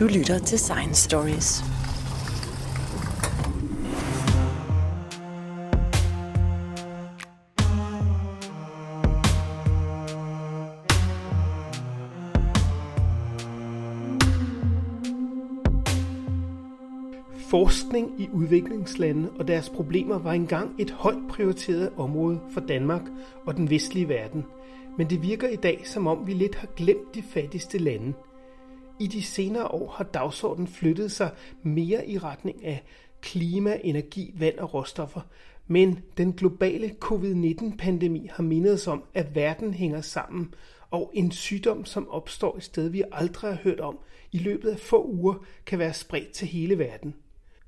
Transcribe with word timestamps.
Du 0.00 0.06
lytter 0.06 0.38
til 0.38 0.58
Science 0.58 1.02
Stories. 1.02 1.64
Forskning 17.50 18.20
i 18.20 18.28
udviklingslande 18.32 19.30
og 19.38 19.48
deres 19.48 19.68
problemer 19.70 20.18
var 20.18 20.32
engang 20.32 20.74
et 20.78 20.90
højt 20.90 21.28
prioriteret 21.28 21.90
område 21.96 22.40
for 22.50 22.60
Danmark 22.60 23.02
og 23.46 23.56
den 23.56 23.70
vestlige 23.70 24.08
verden, 24.08 24.44
men 24.98 25.10
det 25.10 25.22
virker 25.22 25.48
i 25.48 25.56
dag, 25.56 25.82
som 25.84 26.06
om 26.06 26.26
vi 26.26 26.32
lidt 26.32 26.54
har 26.54 26.68
glemt 26.76 27.14
de 27.14 27.22
fattigste 27.22 27.78
lande. 27.78 28.12
I 29.00 29.06
de 29.06 29.22
senere 29.22 29.68
år 29.68 29.90
har 29.90 30.04
dagsordenen 30.04 30.68
flyttet 30.68 31.12
sig 31.12 31.30
mere 31.62 32.08
i 32.08 32.18
retning 32.18 32.64
af 32.64 32.84
klima, 33.20 33.80
energi, 33.84 34.34
vand 34.38 34.58
og 34.58 34.74
råstoffer, 34.74 35.20
men 35.66 35.98
den 36.16 36.32
globale 36.32 36.94
covid-19-pandemi 37.00 38.28
har 38.32 38.42
mindet 38.42 38.72
os 38.72 38.86
om, 38.86 39.04
at 39.14 39.34
verden 39.34 39.74
hænger 39.74 40.00
sammen, 40.00 40.54
og 40.90 41.10
en 41.14 41.32
sygdom, 41.32 41.84
som 41.84 42.08
opstår 42.08 42.56
et 42.56 42.62
sted, 42.62 42.88
vi 42.88 43.02
aldrig 43.12 43.50
har 43.50 43.58
hørt 43.62 43.80
om, 43.80 43.98
i 44.32 44.38
løbet 44.38 44.68
af 44.68 44.78
få 44.78 45.04
uger 45.06 45.34
kan 45.66 45.78
være 45.78 45.94
spredt 45.94 46.32
til 46.32 46.48
hele 46.48 46.78
verden. 46.78 47.14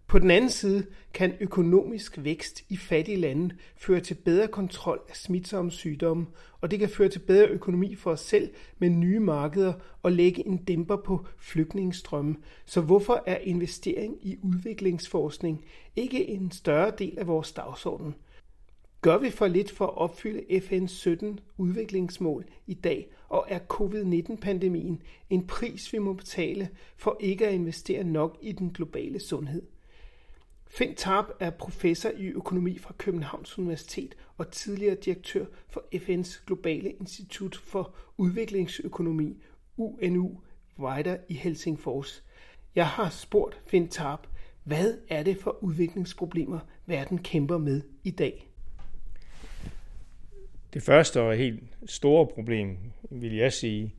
På 0.08 0.18
den 0.18 0.30
anden 0.30 0.50
side 0.50 0.86
kan 1.14 1.34
økonomisk 1.40 2.18
vækst 2.24 2.64
i 2.68 2.76
fattige 2.76 3.16
lande 3.16 3.54
føre 3.76 4.00
til 4.00 4.14
bedre 4.14 4.48
kontrol 4.48 5.00
af 5.08 5.16
smitsomme 5.16 5.70
sygdomme, 5.70 6.26
og 6.60 6.70
det 6.70 6.78
kan 6.78 6.88
føre 6.88 7.08
til 7.08 7.18
bedre 7.18 7.48
økonomi 7.48 7.94
for 7.94 8.10
os 8.10 8.20
selv 8.20 8.50
med 8.78 8.90
nye 8.90 9.20
markeder 9.20 9.72
og 10.02 10.12
lægge 10.12 10.46
en 10.46 10.56
dæmper 10.56 10.96
på 10.96 11.26
flygtningestrømme. 11.38 12.36
Så 12.64 12.80
hvorfor 12.80 13.22
er 13.26 13.38
investering 13.38 14.16
i 14.22 14.38
udviklingsforskning 14.42 15.64
ikke 15.96 16.28
en 16.28 16.50
større 16.50 16.92
del 16.98 17.18
af 17.18 17.26
vores 17.26 17.52
dagsorden? 17.52 18.14
Gør 19.00 19.18
vi 19.18 19.30
for 19.30 19.46
lidt 19.46 19.70
for 19.70 19.86
at 19.86 19.96
opfylde 19.96 20.42
FN's 20.50 20.86
17 20.86 21.40
udviklingsmål 21.56 22.44
i 22.66 22.74
dag, 22.74 23.10
og 23.28 23.46
er 23.48 23.58
covid-19-pandemien 23.58 25.02
en 25.30 25.46
pris, 25.46 25.92
vi 25.92 25.98
må 25.98 26.12
betale 26.12 26.68
for 26.96 27.16
ikke 27.20 27.46
at 27.46 27.54
investere 27.54 28.04
nok 28.04 28.38
i 28.42 28.52
den 28.52 28.70
globale 28.70 29.20
sundhed? 29.20 29.62
Finn 30.70 30.94
Tarp 30.94 31.26
er 31.40 31.50
professor 31.50 32.10
i 32.16 32.26
økonomi 32.26 32.78
fra 32.78 32.94
Københavns 32.98 33.58
Universitet 33.58 34.14
og 34.36 34.50
tidligere 34.50 34.94
direktør 34.94 35.44
for 35.68 35.84
FN's 35.94 36.44
Globale 36.46 36.90
Institut 36.90 37.56
for 37.56 37.94
Udviklingsøkonomi, 38.16 39.42
UNU, 39.76 40.40
Wider 40.78 41.16
i 41.28 41.34
Helsingfors. 41.34 42.24
Jeg 42.74 42.86
har 42.86 43.10
spurgt 43.10 43.60
Finn 43.66 43.88
Tarp, 43.88 44.26
hvad 44.64 44.94
er 45.08 45.22
det 45.22 45.36
for 45.36 45.64
udviklingsproblemer, 45.64 46.58
verden 46.86 47.18
kæmper 47.18 47.58
med 47.58 47.82
i 48.04 48.10
dag? 48.10 48.48
Det 50.74 50.82
første 50.82 51.20
og 51.20 51.36
helt 51.36 51.62
store 51.86 52.26
problem, 52.26 52.76
vil 53.10 53.34
jeg 53.34 53.52
sige, 53.52 53.94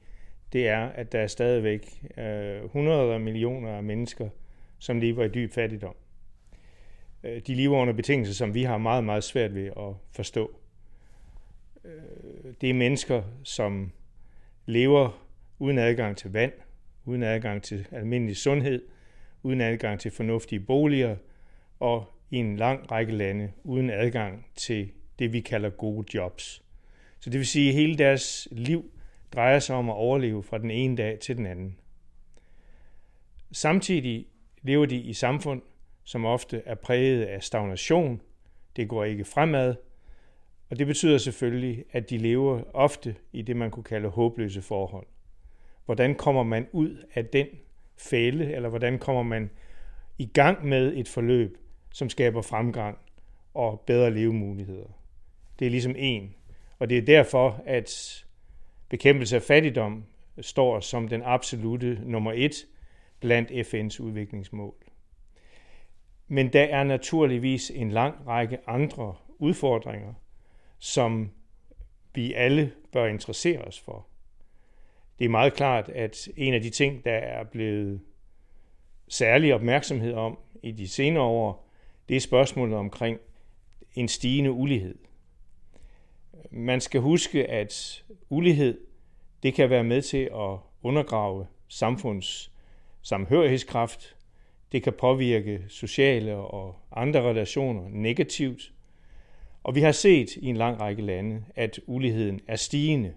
det 0.53 0.67
er, 0.67 0.85
at 0.85 1.11
der 1.11 1.19
er 1.19 1.27
stadigvæk 1.27 2.03
øh, 2.17 2.71
hundreder 2.71 3.13
af 3.13 3.19
millioner 3.19 3.77
af 3.77 3.83
mennesker, 3.83 4.29
som 4.79 4.99
lever 4.99 5.23
i 5.23 5.29
dyb 5.29 5.53
fattigdom. 5.53 5.95
Øh, 7.23 7.41
de 7.47 7.55
lever 7.55 7.77
under 7.77 7.93
betingelser, 7.93 8.33
som 8.33 8.53
vi 8.53 8.63
har 8.63 8.77
meget, 8.77 9.03
meget 9.03 9.23
svært 9.23 9.55
ved 9.55 9.67
at 9.67 9.93
forstå. 10.11 10.59
Øh, 11.85 11.91
det 12.61 12.69
er 12.69 12.73
mennesker, 12.73 13.23
som 13.43 13.91
lever 14.65 15.25
uden 15.59 15.77
adgang 15.77 16.17
til 16.17 16.31
vand, 16.31 16.53
uden 17.05 17.23
adgang 17.23 17.63
til 17.63 17.87
almindelig 17.91 18.37
sundhed, 18.37 18.81
uden 19.43 19.61
adgang 19.61 19.99
til 19.99 20.11
fornuftige 20.11 20.59
boliger, 20.59 21.15
og 21.79 22.05
i 22.29 22.37
en 22.37 22.57
lang 22.57 22.91
række 22.91 23.11
lande 23.11 23.51
uden 23.63 23.89
adgang 23.89 24.45
til 24.55 24.91
det, 25.19 25.33
vi 25.33 25.39
kalder 25.39 25.69
gode 25.69 26.05
jobs. 26.13 26.63
Så 27.19 27.29
det 27.29 27.39
vil 27.39 27.47
sige, 27.47 27.69
at 27.69 27.75
hele 27.75 27.97
deres 27.97 28.47
liv 28.51 28.91
drejer 29.33 29.59
sig 29.59 29.75
om 29.75 29.89
at 29.89 29.95
overleve 29.95 30.43
fra 30.43 30.57
den 30.57 30.71
ene 30.71 30.97
dag 30.97 31.19
til 31.19 31.37
den 31.37 31.45
anden. 31.45 31.77
Samtidig 33.51 34.27
lever 34.61 34.85
de 34.85 34.95
i 34.95 35.13
samfund, 35.13 35.61
som 36.09 36.25
ofte 36.25 36.61
er 36.65 36.75
præget 36.75 37.23
af 37.23 37.43
stagnation. 37.43 38.21
Det 38.75 38.87
går 38.87 39.03
ikke 39.03 39.25
fremad. 39.25 39.75
Og 40.69 40.79
det 40.79 40.87
betyder 40.87 41.17
selvfølgelig, 41.17 41.85
at 41.91 42.09
de 42.09 42.17
lever 42.17 42.61
ofte 42.73 43.15
i 43.33 43.41
det, 43.41 43.55
man 43.55 43.71
kunne 43.71 43.83
kalde 43.83 44.09
håbløse 44.09 44.61
forhold. 44.61 45.07
Hvordan 45.85 46.15
kommer 46.15 46.43
man 46.43 46.67
ud 46.71 47.05
af 47.13 47.25
den 47.25 47.47
fælde, 47.97 48.53
eller 48.53 48.69
hvordan 48.69 48.99
kommer 48.99 49.23
man 49.23 49.49
i 50.17 50.25
gang 50.25 50.65
med 50.65 50.93
et 50.95 51.07
forløb, 51.07 51.57
som 51.93 52.09
skaber 52.09 52.41
fremgang 52.41 52.97
og 53.53 53.81
bedre 53.87 54.11
levemuligheder? 54.11 54.99
Det 55.59 55.65
er 55.65 55.71
ligesom 55.71 55.95
en. 55.97 56.35
Og 56.79 56.89
det 56.89 56.97
er 56.97 57.01
derfor, 57.01 57.61
at 57.65 58.25
bekæmpelse 58.89 59.35
af 59.35 59.41
fattigdom 59.41 60.05
står 60.41 60.79
som 60.79 61.07
den 61.07 61.21
absolute 61.25 61.99
nummer 62.03 62.33
et 62.35 62.65
blandt 63.19 63.51
FN's 63.51 64.01
udviklingsmål. 64.01 64.88
Men 66.31 66.53
der 66.53 66.63
er 66.63 66.83
naturligvis 66.83 67.71
en 67.75 67.91
lang 67.91 68.27
række 68.27 68.69
andre 68.69 69.15
udfordringer, 69.39 70.13
som 70.79 71.31
vi 72.15 72.33
alle 72.33 72.71
bør 72.91 73.05
interessere 73.05 73.61
os 73.61 73.79
for. 73.79 74.07
Det 75.19 75.25
er 75.25 75.29
meget 75.29 75.53
klart, 75.53 75.89
at 75.89 76.27
en 76.37 76.53
af 76.53 76.61
de 76.61 76.69
ting, 76.69 77.05
der 77.05 77.11
er 77.11 77.43
blevet 77.43 78.01
særlig 79.07 79.55
opmærksomhed 79.55 80.13
om 80.13 80.37
i 80.63 80.71
de 80.71 80.87
senere 80.87 81.23
år, 81.23 81.69
det 82.09 82.15
er 82.15 82.21
spørgsmålet 82.21 82.77
omkring 82.77 83.19
en 83.93 84.07
stigende 84.07 84.51
ulighed. 84.51 84.97
Man 86.51 86.81
skal 86.81 87.01
huske, 87.01 87.49
at 87.49 88.03
ulighed 88.29 88.79
det 89.43 89.53
kan 89.53 89.69
være 89.69 89.83
med 89.83 90.01
til 90.01 90.29
at 90.33 90.57
undergrave 90.81 91.47
samfunds 91.67 92.51
samhørighedskraft, 93.01 94.15
det 94.71 94.83
kan 94.83 94.93
påvirke 94.93 95.61
sociale 95.67 96.35
og 96.35 96.75
andre 96.95 97.21
relationer 97.21 97.83
negativt. 97.89 98.71
Og 99.63 99.75
vi 99.75 99.81
har 99.81 99.91
set 99.91 100.35
i 100.35 100.45
en 100.45 100.57
lang 100.57 100.79
række 100.79 101.01
lande, 101.01 101.43
at 101.55 101.79
uligheden 101.87 102.41
er 102.47 102.55
stigende. 102.55 103.13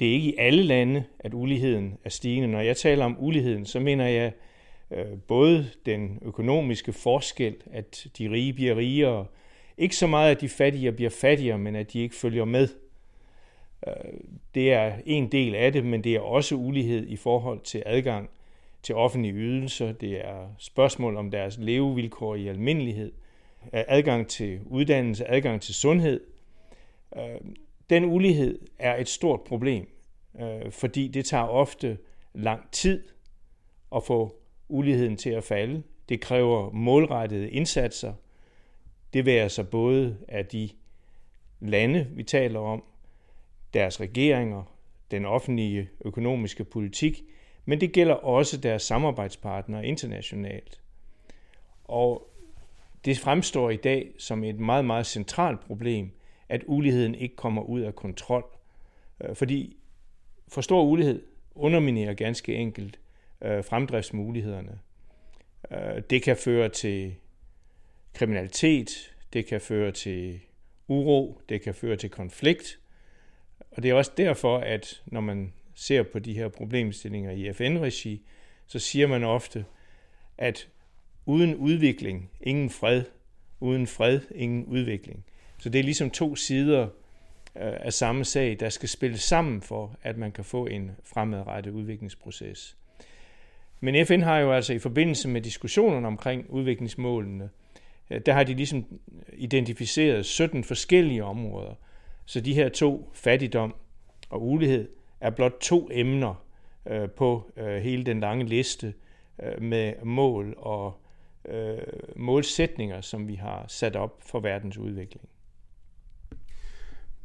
Det 0.00 0.08
er 0.08 0.12
ikke 0.12 0.28
i 0.28 0.36
alle 0.38 0.62
lande, 0.62 1.04
at 1.18 1.34
uligheden 1.34 1.98
er 2.04 2.10
stigende. 2.10 2.48
Når 2.48 2.60
jeg 2.60 2.76
taler 2.76 3.04
om 3.04 3.16
uligheden, 3.18 3.66
så 3.66 3.80
mener 3.80 4.06
jeg 4.06 4.32
øh, 4.90 5.18
både 5.28 5.70
den 5.86 6.18
økonomiske 6.22 6.92
forskel, 6.92 7.56
at 7.72 8.06
de 8.18 8.30
rige 8.30 8.52
bliver 8.52 8.76
rigere, 8.76 9.26
ikke 9.78 9.96
så 9.96 10.06
meget, 10.06 10.30
at 10.30 10.40
de 10.40 10.48
fattige 10.48 10.92
bliver 10.92 11.10
fattigere, 11.10 11.58
men 11.58 11.76
at 11.76 11.92
de 11.92 12.00
ikke 12.00 12.14
følger 12.14 12.44
med. 12.44 12.68
Øh, 13.86 13.92
det 14.54 14.72
er 14.72 14.92
en 15.06 15.32
del 15.32 15.54
af 15.54 15.72
det, 15.72 15.84
men 15.84 16.04
det 16.04 16.14
er 16.14 16.20
også 16.20 16.54
ulighed 16.54 17.06
i 17.06 17.16
forhold 17.16 17.60
til 17.60 17.82
adgang 17.86 18.30
til 18.86 18.94
offentlige 18.94 19.34
ydelser, 19.34 19.92
det 19.92 20.26
er 20.26 20.54
spørgsmål 20.58 21.16
om 21.16 21.30
deres 21.30 21.58
levevilkår 21.58 22.34
i 22.34 22.48
almindelighed, 22.48 23.12
adgang 23.72 24.28
til 24.28 24.60
uddannelse, 24.66 25.30
adgang 25.30 25.62
til 25.62 25.74
sundhed. 25.74 26.20
Øh, 27.16 27.40
den 27.90 28.04
ulighed 28.04 28.58
er 28.78 28.96
et 28.96 29.08
stort 29.08 29.40
problem, 29.40 29.88
øh, 30.40 30.70
fordi 30.70 31.08
det 31.08 31.24
tager 31.24 31.44
ofte 31.44 31.98
lang 32.34 32.70
tid 32.72 33.08
at 33.96 34.04
få 34.04 34.36
uligheden 34.68 35.16
til 35.16 35.30
at 35.30 35.44
falde. 35.44 35.82
Det 36.08 36.20
kræver 36.20 36.70
målrettede 36.70 37.50
indsatser. 37.50 38.14
Det 39.12 39.26
værer 39.26 39.48
sig 39.48 39.68
både 39.68 40.18
af 40.28 40.46
de 40.46 40.68
lande, 41.60 42.06
vi 42.10 42.22
taler 42.22 42.60
om, 42.60 42.84
deres 43.74 44.00
regeringer, 44.00 44.62
den 45.10 45.24
offentlige 45.24 45.88
økonomiske 46.04 46.64
politik, 46.64 47.24
men 47.66 47.80
det 47.80 47.92
gælder 47.92 48.14
også 48.14 48.56
deres 48.56 48.82
samarbejdspartnere 48.82 49.86
internationalt. 49.86 50.80
Og 51.84 52.30
det 53.04 53.18
fremstår 53.18 53.70
i 53.70 53.76
dag 53.76 54.12
som 54.18 54.44
et 54.44 54.60
meget, 54.60 54.84
meget 54.84 55.06
centralt 55.06 55.60
problem, 55.60 56.10
at 56.48 56.62
uligheden 56.66 57.14
ikke 57.14 57.36
kommer 57.36 57.62
ud 57.62 57.80
af 57.80 57.94
kontrol. 57.94 58.44
Øh, 59.20 59.36
fordi 59.36 59.76
for 60.48 60.60
stor 60.60 60.82
ulighed 60.82 61.22
underminerer 61.54 62.14
ganske 62.14 62.54
enkelt 62.54 62.98
øh, 63.42 63.64
fremdriftsmulighederne. 63.64 64.78
Øh, 65.70 66.02
det 66.10 66.22
kan 66.22 66.36
føre 66.36 66.68
til 66.68 67.14
kriminalitet, 68.14 69.14
det 69.32 69.46
kan 69.46 69.60
føre 69.60 69.92
til 69.92 70.40
uro, 70.88 71.40
det 71.48 71.62
kan 71.62 71.74
føre 71.74 71.96
til 71.96 72.10
konflikt. 72.10 72.78
Og 73.70 73.82
det 73.82 73.90
er 73.90 73.94
også 73.94 74.12
derfor, 74.16 74.58
at 74.58 75.02
når 75.06 75.20
man 75.20 75.52
ser 75.76 76.02
på 76.02 76.18
de 76.18 76.34
her 76.34 76.48
problemstillinger 76.48 77.30
i 77.30 77.52
FN-regi, 77.52 78.22
så 78.66 78.78
siger 78.78 79.06
man 79.06 79.24
ofte, 79.24 79.64
at 80.38 80.68
uden 81.26 81.54
udvikling, 81.54 82.30
ingen 82.40 82.70
fred, 82.70 83.04
uden 83.60 83.86
fred, 83.86 84.20
ingen 84.34 84.64
udvikling. 84.64 85.24
Så 85.58 85.68
det 85.68 85.78
er 85.78 85.82
ligesom 85.82 86.10
to 86.10 86.36
sider 86.36 86.82
øh, 86.82 86.90
af 87.56 87.92
samme 87.92 88.24
sag, 88.24 88.56
der 88.60 88.68
skal 88.68 88.88
spille 88.88 89.18
sammen 89.18 89.62
for, 89.62 89.96
at 90.02 90.16
man 90.16 90.32
kan 90.32 90.44
få 90.44 90.66
en 90.66 90.90
fremadrettet 91.04 91.70
udviklingsproces. 91.70 92.76
Men 93.80 94.06
FN 94.06 94.20
har 94.20 94.38
jo 94.38 94.52
altså 94.52 94.72
i 94.72 94.78
forbindelse 94.78 95.28
med 95.28 95.40
diskussionerne 95.40 96.06
omkring 96.06 96.50
udviklingsmålene, 96.50 97.50
øh, 98.10 98.20
der 98.26 98.32
har 98.32 98.44
de 98.44 98.54
ligesom 98.54 99.00
identificeret 99.32 100.26
17 100.26 100.64
forskellige 100.64 101.24
områder. 101.24 101.74
Så 102.24 102.40
de 102.40 102.54
her 102.54 102.68
to, 102.68 103.10
fattigdom 103.14 103.74
og 104.30 104.48
ulighed, 104.48 104.88
er 105.26 105.30
blot 105.30 105.52
to 105.60 105.88
emner 105.92 106.34
øh, 106.86 107.10
på 107.10 107.50
øh, 107.56 107.76
hele 107.76 108.04
den 108.04 108.20
lange 108.20 108.44
liste 108.44 108.94
øh, 109.42 109.62
med 109.62 109.92
mål 110.02 110.54
og 110.58 111.00
øh, 111.44 111.78
målsætninger, 112.16 113.00
som 113.00 113.28
vi 113.28 113.34
har 113.34 113.64
sat 113.68 113.96
op 113.96 114.16
for 114.20 114.40
verdens 114.40 114.78
udvikling. 114.78 115.28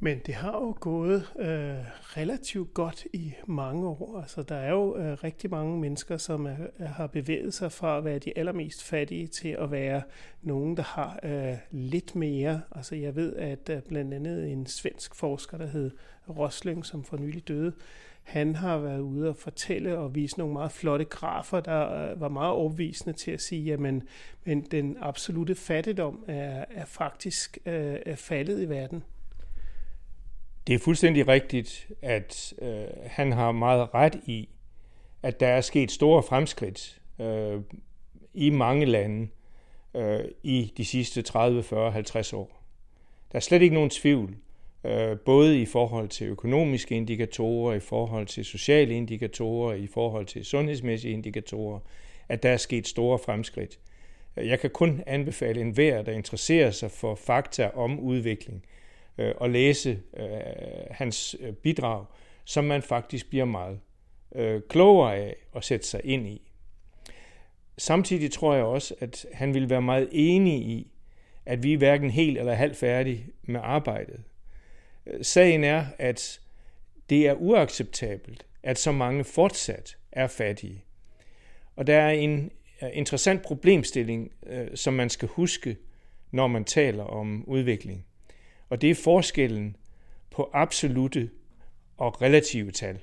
Men 0.03 0.19
det 0.25 0.33
har 0.33 0.51
jo 0.51 0.77
gået 0.80 1.31
øh, 1.39 1.75
relativt 2.18 2.74
godt 2.74 3.06
i 3.13 3.33
mange 3.48 3.88
år. 3.88 4.19
Altså, 4.21 4.44
der 4.44 4.56
er 4.56 4.71
jo 4.71 4.98
øh, 4.98 5.18
rigtig 5.24 5.50
mange 5.50 5.80
mennesker, 5.80 6.18
som 6.18 6.45
er, 6.45 6.88
har 6.88 7.07
bevæget 7.07 7.53
sig 7.53 7.71
fra 7.71 7.98
at 7.98 8.06
være 8.06 8.19
de 8.19 8.38
allermest 8.38 8.83
fattige 8.83 9.27
til 9.27 9.48
at 9.48 9.71
være 9.71 10.01
nogen, 10.42 10.77
der 10.77 10.83
har 10.83 11.19
øh, 11.24 11.57
lidt 11.71 12.15
mere. 12.15 12.62
Altså, 12.75 12.95
jeg 12.95 13.15
ved, 13.15 13.36
at 13.36 13.69
øh, 13.69 13.81
blandt 13.81 14.13
andet 14.13 14.51
en 14.51 14.65
svensk 14.65 15.15
forsker, 15.15 15.57
der 15.57 15.68
hed 15.68 15.92
Rosling, 16.30 16.86
som 16.86 17.03
for 17.03 17.18
nylig 17.18 17.48
døde, 17.48 17.74
han 18.24 18.56
har 18.56 18.77
været 18.77 19.00
ude 19.00 19.30
og 19.30 19.36
fortælle 19.36 19.98
og 19.98 20.15
vise 20.15 20.38
nogle 20.38 20.53
meget 20.53 20.71
flotte 20.71 21.06
grafer, 21.06 21.59
der 21.59 22.12
øh, 22.12 22.21
var 22.21 22.30
meget 22.30 22.51
overbevisende 22.51 23.13
til 23.13 23.31
at 23.31 23.42
sige, 23.42 23.74
at 23.74 23.80
men 23.80 24.03
den 24.71 24.98
absolute 25.00 25.56
fattigdom 25.56 26.24
er, 26.27 26.65
er 26.69 26.86
faktisk 26.86 27.57
øh, 27.65 27.98
er 28.06 28.15
faldet 28.15 28.62
i 28.62 28.69
verden. 28.69 29.03
Det 30.67 30.75
er 30.75 30.79
fuldstændig 30.79 31.27
rigtigt, 31.27 31.87
at 32.01 32.53
øh, 32.61 32.85
han 33.05 33.31
har 33.31 33.51
meget 33.51 33.93
ret 33.93 34.15
i, 34.25 34.49
at 35.23 35.39
der 35.39 35.47
er 35.47 35.61
sket 35.61 35.91
store 35.91 36.23
fremskridt 36.23 37.01
øh, 37.21 37.61
i 38.33 38.49
mange 38.49 38.85
lande 38.85 39.27
øh, 39.95 40.19
i 40.43 40.73
de 40.77 40.85
sidste 40.85 41.21
30, 41.21 41.63
40, 41.63 41.91
50 41.91 42.33
år. 42.33 42.63
Der 43.31 43.35
er 43.35 43.39
slet 43.39 43.61
ikke 43.61 43.75
nogen 43.75 43.89
tvivl, 43.89 44.35
øh, 44.83 45.19
både 45.19 45.61
i 45.61 45.65
forhold 45.65 46.07
til 46.07 46.27
økonomiske 46.27 46.95
indikatorer, 46.95 47.73
i 47.73 47.79
forhold 47.79 48.27
til 48.27 48.45
sociale 48.45 48.93
indikatorer, 48.93 49.73
i 49.73 49.87
forhold 49.87 50.25
til 50.25 50.45
sundhedsmæssige 50.45 51.13
indikatorer, 51.13 51.79
at 52.29 52.43
der 52.43 52.49
er 52.49 52.57
sket 52.57 52.87
store 52.87 53.19
fremskridt. 53.19 53.79
Jeg 54.35 54.59
kan 54.59 54.69
kun 54.69 55.03
anbefale 55.05 55.61
enhver, 55.61 56.01
der 56.01 56.11
interesserer 56.11 56.71
sig 56.71 56.91
for 56.91 57.15
fakta 57.15 57.71
om 57.75 57.99
udvikling, 57.99 58.65
øh, 59.17 59.33
og 59.37 59.49
læse 59.49 60.01
øh, 60.17 60.25
hans 60.91 61.35
øh, 61.39 61.53
bidrag, 61.53 62.05
som 62.45 62.63
man 62.63 62.81
faktisk 62.81 63.29
bliver 63.29 63.45
meget 63.45 63.79
øh, 64.35 64.61
klogere 64.69 65.15
af 65.15 65.35
at 65.55 65.63
sætte 65.63 65.87
sig 65.87 66.01
ind 66.03 66.27
i. 66.27 66.51
Samtidig 67.77 68.31
tror 68.31 68.55
jeg 68.55 68.63
også, 68.63 68.95
at 68.99 69.25
han 69.33 69.53
ville 69.53 69.69
være 69.69 69.81
meget 69.81 70.09
enig 70.11 70.61
i, 70.61 70.91
at 71.45 71.63
vi 71.63 71.73
er 71.73 71.77
hverken 71.77 72.09
helt 72.09 72.37
eller 72.37 72.53
halvt 72.53 72.77
færdige 72.77 73.25
med 73.43 73.59
arbejdet. 73.63 74.23
Øh, 75.05 75.25
sagen 75.25 75.63
er, 75.63 75.85
at 75.97 76.41
det 77.09 77.27
er 77.27 77.33
uacceptabelt, 77.33 78.45
at 78.63 78.77
så 78.77 78.91
mange 78.91 79.23
fortsat 79.23 79.97
er 80.11 80.27
fattige. 80.27 80.83
Og 81.75 81.87
der 81.87 81.97
er 81.97 82.11
en 82.11 82.51
øh, 82.83 82.89
interessant 82.93 83.41
problemstilling, 83.41 84.31
som 84.75 84.93
man 84.93 85.09
skal 85.09 85.27
huske, 85.27 85.77
når 86.31 86.47
man 86.47 86.65
taler 86.65 87.03
om 87.03 87.43
udvikling. 87.47 88.05
Og 88.71 88.81
det 88.81 88.89
er 88.89 88.95
forskellen 88.95 89.75
på 90.29 90.50
absolute 90.53 91.29
og 91.97 92.21
relative 92.21 92.71
tal. 92.71 93.00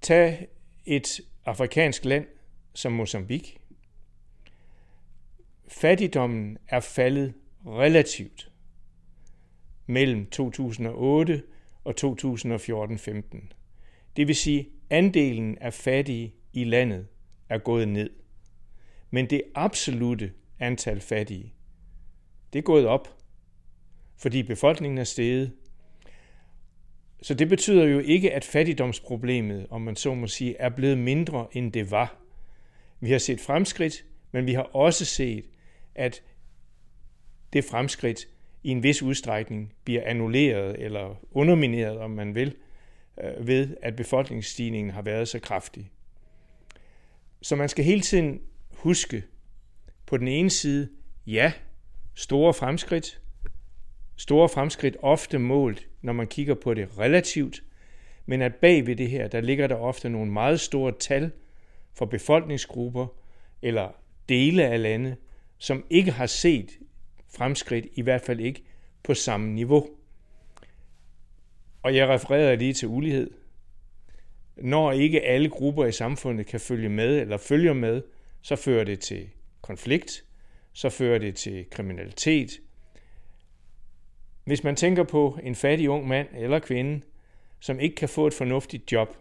Tag 0.00 0.48
et 0.86 1.20
afrikansk 1.44 2.04
land 2.04 2.26
som 2.74 2.92
Mozambique. 2.92 3.52
Fattigdommen 5.68 6.58
er 6.68 6.80
faldet 6.80 7.34
relativt 7.66 8.52
mellem 9.86 10.26
2008 10.26 11.42
og 11.84 11.94
2014-15. 12.04 13.52
Det 14.16 14.26
vil 14.26 14.36
sige, 14.36 14.68
andelen 14.90 15.58
af 15.58 15.74
fattige 15.74 16.34
i 16.52 16.64
landet 16.64 17.06
er 17.48 17.58
gået 17.58 17.88
ned. 17.88 18.10
Men 19.10 19.30
det 19.30 19.42
absolute 19.54 20.32
antal 20.58 21.00
fattige 21.00 21.54
det 22.52 22.58
er 22.58 22.62
gået 22.62 22.86
op, 22.86 23.16
fordi 24.16 24.42
befolkningen 24.42 24.98
er 24.98 25.04
steget. 25.04 25.52
Så 27.22 27.34
det 27.34 27.48
betyder 27.48 27.84
jo 27.84 27.98
ikke, 27.98 28.34
at 28.34 28.44
fattigdomsproblemet, 28.44 29.66
om 29.70 29.80
man 29.80 29.96
så 29.96 30.14
må 30.14 30.26
sige, 30.26 30.56
er 30.56 30.68
blevet 30.68 30.98
mindre, 30.98 31.46
end 31.52 31.72
det 31.72 31.90
var. 31.90 32.16
Vi 33.00 33.10
har 33.10 33.18
set 33.18 33.40
fremskridt, 33.40 34.04
men 34.32 34.46
vi 34.46 34.52
har 34.52 34.62
også 34.62 35.04
set, 35.04 35.44
at 35.94 36.22
det 37.52 37.64
fremskridt 37.64 38.28
i 38.62 38.68
en 38.68 38.82
vis 38.82 39.02
udstrækning 39.02 39.72
bliver 39.84 40.02
annulleret 40.04 40.84
eller 40.84 41.14
undermineret, 41.30 41.98
om 41.98 42.10
man 42.10 42.34
vil, 42.34 42.54
øh, 43.24 43.46
ved 43.46 43.76
at 43.82 43.96
befolkningsstigningen 43.96 44.90
har 44.90 45.02
været 45.02 45.28
så 45.28 45.38
kraftig. 45.38 45.90
Så 47.42 47.56
man 47.56 47.68
skal 47.68 47.84
hele 47.84 48.00
tiden 48.00 48.40
huske 48.70 49.22
på 50.06 50.16
den 50.16 50.28
ene 50.28 50.50
side, 50.50 50.88
ja, 51.26 51.52
store 52.18 52.54
fremskridt. 52.54 53.20
Store 54.16 54.48
fremskridt 54.48 54.96
ofte 55.02 55.38
målt, 55.38 55.88
når 56.02 56.12
man 56.12 56.26
kigger 56.26 56.54
på 56.54 56.74
det 56.74 56.98
relativt, 56.98 57.62
men 58.26 58.42
at 58.42 58.54
bag 58.54 58.86
ved 58.86 58.96
det 58.96 59.10
her, 59.10 59.28
der 59.28 59.40
ligger 59.40 59.66
der 59.66 59.74
ofte 59.74 60.08
nogle 60.08 60.32
meget 60.32 60.60
store 60.60 60.92
tal 61.00 61.30
for 61.94 62.06
befolkningsgrupper 62.06 63.06
eller 63.62 63.88
dele 64.28 64.64
af 64.66 64.82
lande, 64.82 65.16
som 65.58 65.84
ikke 65.90 66.10
har 66.10 66.26
set 66.26 66.70
fremskridt, 67.36 67.86
i 67.92 68.02
hvert 68.02 68.22
fald 68.22 68.40
ikke 68.40 68.62
på 69.02 69.14
samme 69.14 69.52
niveau. 69.52 69.88
Og 71.82 71.96
jeg 71.96 72.08
refererede 72.08 72.56
lige 72.56 72.74
til 72.74 72.88
ulighed. 72.88 73.30
Når 74.56 74.92
ikke 74.92 75.20
alle 75.20 75.48
grupper 75.48 75.86
i 75.86 75.92
samfundet 75.92 76.46
kan 76.46 76.60
følge 76.60 76.88
med 76.88 77.20
eller 77.20 77.36
følger 77.36 77.72
med, 77.72 78.02
så 78.42 78.56
fører 78.56 78.84
det 78.84 79.00
til 79.00 79.28
konflikt, 79.60 80.24
så 80.78 80.90
fører 80.90 81.18
det 81.18 81.36
til 81.36 81.70
kriminalitet. 81.70 82.50
Hvis 84.44 84.64
man 84.64 84.76
tænker 84.76 85.04
på 85.04 85.38
en 85.42 85.54
fattig 85.54 85.90
ung 85.90 86.08
mand 86.08 86.28
eller 86.34 86.58
kvinde, 86.58 87.00
som 87.60 87.80
ikke 87.80 87.96
kan 87.96 88.08
få 88.08 88.26
et 88.26 88.34
fornuftigt 88.34 88.92
job, 88.92 89.16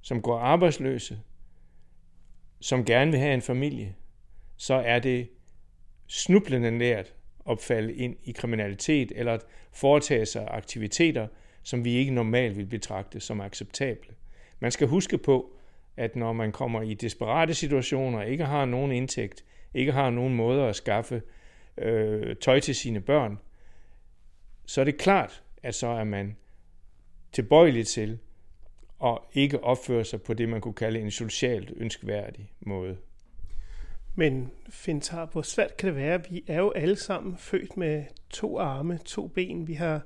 som 0.00 0.22
går 0.22 0.38
arbejdsløse, 0.38 1.20
som 2.60 2.84
gerne 2.84 3.10
vil 3.10 3.20
have 3.20 3.34
en 3.34 3.42
familie, 3.42 3.94
så 4.56 4.74
er 4.74 4.98
det 4.98 5.28
snublende 6.06 6.70
nært 6.70 7.14
at 7.50 7.60
falde 7.60 7.94
ind 7.94 8.16
i 8.24 8.32
kriminalitet 8.32 9.12
eller 9.14 9.34
at 9.34 9.44
foretage 9.72 10.26
sig 10.26 10.48
aktiviteter, 10.50 11.28
som 11.62 11.84
vi 11.84 11.92
ikke 11.94 12.12
normalt 12.12 12.56
vil 12.56 12.66
betragte 12.66 13.20
som 13.20 13.40
acceptable. 13.40 14.14
Man 14.60 14.70
skal 14.70 14.88
huske 14.88 15.18
på, 15.18 15.56
at 15.96 16.16
når 16.16 16.32
man 16.32 16.52
kommer 16.52 16.82
i 16.82 16.94
desperate 16.94 17.54
situationer 17.54 18.18
og 18.18 18.28
ikke 18.28 18.44
har 18.44 18.64
nogen 18.64 18.92
indtægt, 18.92 19.44
ikke 19.74 19.92
har 19.92 20.10
nogen 20.10 20.34
måde 20.34 20.62
at 20.62 20.76
skaffe 20.76 21.22
øh, 21.78 22.36
tøj 22.36 22.60
til 22.60 22.74
sine 22.74 23.00
børn, 23.00 23.38
så 24.66 24.80
er 24.80 24.84
det 24.84 24.98
klart, 24.98 25.42
at 25.62 25.74
så 25.74 25.86
er 25.86 26.04
man 26.04 26.36
tilbøjelig 27.32 27.86
til 27.86 28.18
at 29.04 29.18
ikke 29.32 29.64
opføre 29.64 30.04
sig 30.04 30.22
på 30.22 30.34
det, 30.34 30.48
man 30.48 30.60
kunne 30.60 30.74
kalde 30.74 31.00
en 31.00 31.10
socialt 31.10 31.72
ønskværdig 31.76 32.52
måde. 32.60 32.96
Men 34.14 34.50
Fintar, 34.68 35.26
hvor 35.26 35.42
svært 35.42 35.76
kan 35.76 35.86
det 35.86 35.96
være? 35.96 36.24
Vi 36.30 36.44
er 36.46 36.58
jo 36.58 36.70
alle 36.70 36.96
sammen 36.96 37.36
født 37.38 37.76
med 37.76 38.04
to 38.30 38.58
arme, 38.58 38.98
to 39.04 39.26
ben. 39.26 39.68
Vi 39.68 39.74
har 39.74 40.02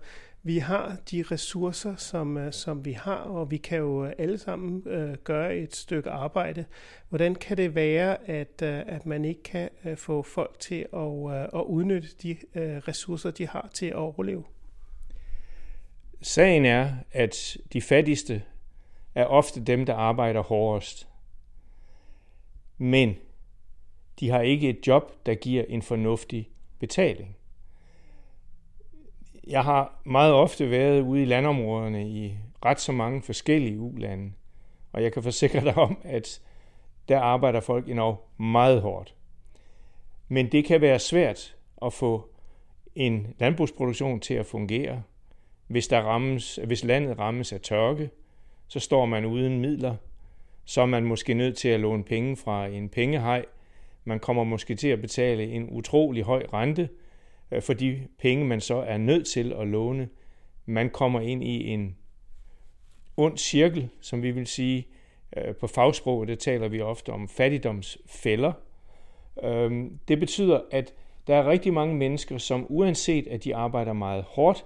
vi 0.46 0.58
har 0.58 0.96
de 1.10 1.22
ressourcer, 1.22 1.96
som, 1.96 2.36
øh, 2.36 2.52
som 2.52 2.84
vi 2.84 2.92
har, 2.92 3.16
og 3.16 3.50
vi 3.50 3.56
kan 3.56 3.78
jo 3.78 4.04
øh, 4.04 4.12
alle 4.18 4.38
sammen 4.38 4.82
øh, 4.88 5.14
gøre 5.24 5.56
et 5.56 5.76
stykke 5.76 6.10
arbejde. 6.10 6.64
Hvordan 7.08 7.34
kan 7.34 7.56
det 7.56 7.74
være, 7.74 8.28
at, 8.30 8.62
øh, 8.62 8.82
at 8.86 9.06
man 9.06 9.24
ikke 9.24 9.42
kan 9.42 9.70
øh, 9.84 9.96
få 9.96 10.22
folk 10.22 10.58
til 10.58 10.86
at, 10.92 11.34
øh, 11.34 11.42
at 11.42 11.64
udnytte 11.66 12.08
de 12.22 12.36
øh, 12.54 12.76
ressourcer, 12.76 13.30
de 13.30 13.48
har 13.48 13.70
til 13.74 13.86
at 13.86 13.94
overleve? 13.94 14.44
Sagen 16.22 16.64
er, 16.64 16.90
at 17.12 17.56
de 17.72 17.82
fattigste 17.82 18.42
er 19.14 19.24
ofte 19.24 19.60
dem, 19.60 19.86
der 19.86 19.94
arbejder 19.94 20.42
hårdest. 20.42 21.08
Men 22.78 23.16
de 24.20 24.30
har 24.30 24.40
ikke 24.40 24.68
et 24.68 24.86
job, 24.86 25.26
der 25.26 25.34
giver 25.34 25.64
en 25.68 25.82
fornuftig 25.82 26.48
betaling. 26.78 27.36
Jeg 29.46 29.64
har 29.64 30.00
meget 30.04 30.32
ofte 30.32 30.70
været 30.70 31.00
ude 31.00 31.22
i 31.22 31.24
landområderne 31.24 32.08
i 32.08 32.38
ret 32.64 32.80
så 32.80 32.92
mange 32.92 33.22
forskellige 33.22 33.78
ulande, 33.78 34.32
og 34.92 35.02
jeg 35.02 35.12
kan 35.12 35.22
forsikre 35.22 35.60
dig 35.60 35.76
om, 35.78 35.98
at 36.04 36.40
der 37.08 37.20
arbejder 37.20 37.60
folk 37.60 37.88
endnu 37.88 38.16
meget 38.38 38.82
hårdt. 38.82 39.14
Men 40.28 40.52
det 40.52 40.64
kan 40.64 40.80
være 40.80 40.98
svært 40.98 41.56
at 41.82 41.92
få 41.92 42.28
en 42.94 43.34
landbrugsproduktion 43.38 44.20
til 44.20 44.34
at 44.34 44.46
fungere. 44.46 45.02
Hvis, 45.66 45.88
der 45.88 46.00
rammes, 46.00 46.58
hvis 46.64 46.84
landet 46.84 47.18
rammes 47.18 47.52
af 47.52 47.60
tørke, 47.60 48.10
så 48.68 48.80
står 48.80 49.06
man 49.06 49.24
uden 49.24 49.60
midler. 49.60 49.96
Så 50.64 50.82
er 50.82 50.86
man 50.86 51.04
måske 51.04 51.34
nødt 51.34 51.56
til 51.56 51.68
at 51.68 51.80
låne 51.80 52.04
penge 52.04 52.36
fra 52.36 52.66
en 52.66 52.88
pengehej. 52.88 53.44
Man 54.04 54.20
kommer 54.20 54.44
måske 54.44 54.74
til 54.74 54.88
at 54.88 55.00
betale 55.00 55.44
en 55.44 55.68
utrolig 55.70 56.22
høj 56.22 56.46
rente 56.52 56.88
Øh, 57.52 57.62
for 57.62 57.72
de 57.72 58.08
penge, 58.18 58.44
man 58.44 58.60
så 58.60 58.76
er 58.76 58.96
nødt 58.96 59.26
til 59.26 59.52
at 59.52 59.66
låne. 59.66 60.08
Man 60.66 60.90
kommer 60.90 61.20
ind 61.20 61.44
i 61.44 61.66
en 61.66 61.96
ond 63.16 63.38
cirkel, 63.38 63.88
som 64.00 64.22
vi 64.22 64.30
vil 64.30 64.46
sige. 64.46 64.86
Øh, 65.36 65.54
på 65.54 65.66
fagsproget 65.66 66.28
det 66.28 66.38
taler 66.38 66.68
vi 66.68 66.80
ofte 66.80 67.10
om 67.10 67.28
fattigdomsfælder. 67.28 68.52
Øh, 69.42 69.90
det 70.08 70.20
betyder, 70.20 70.60
at 70.70 70.94
der 71.26 71.36
er 71.36 71.50
rigtig 71.50 71.72
mange 71.72 71.94
mennesker, 71.94 72.38
som 72.38 72.66
uanset 72.68 73.28
at 73.28 73.44
de 73.44 73.56
arbejder 73.56 73.92
meget 73.92 74.22
hårdt, 74.22 74.64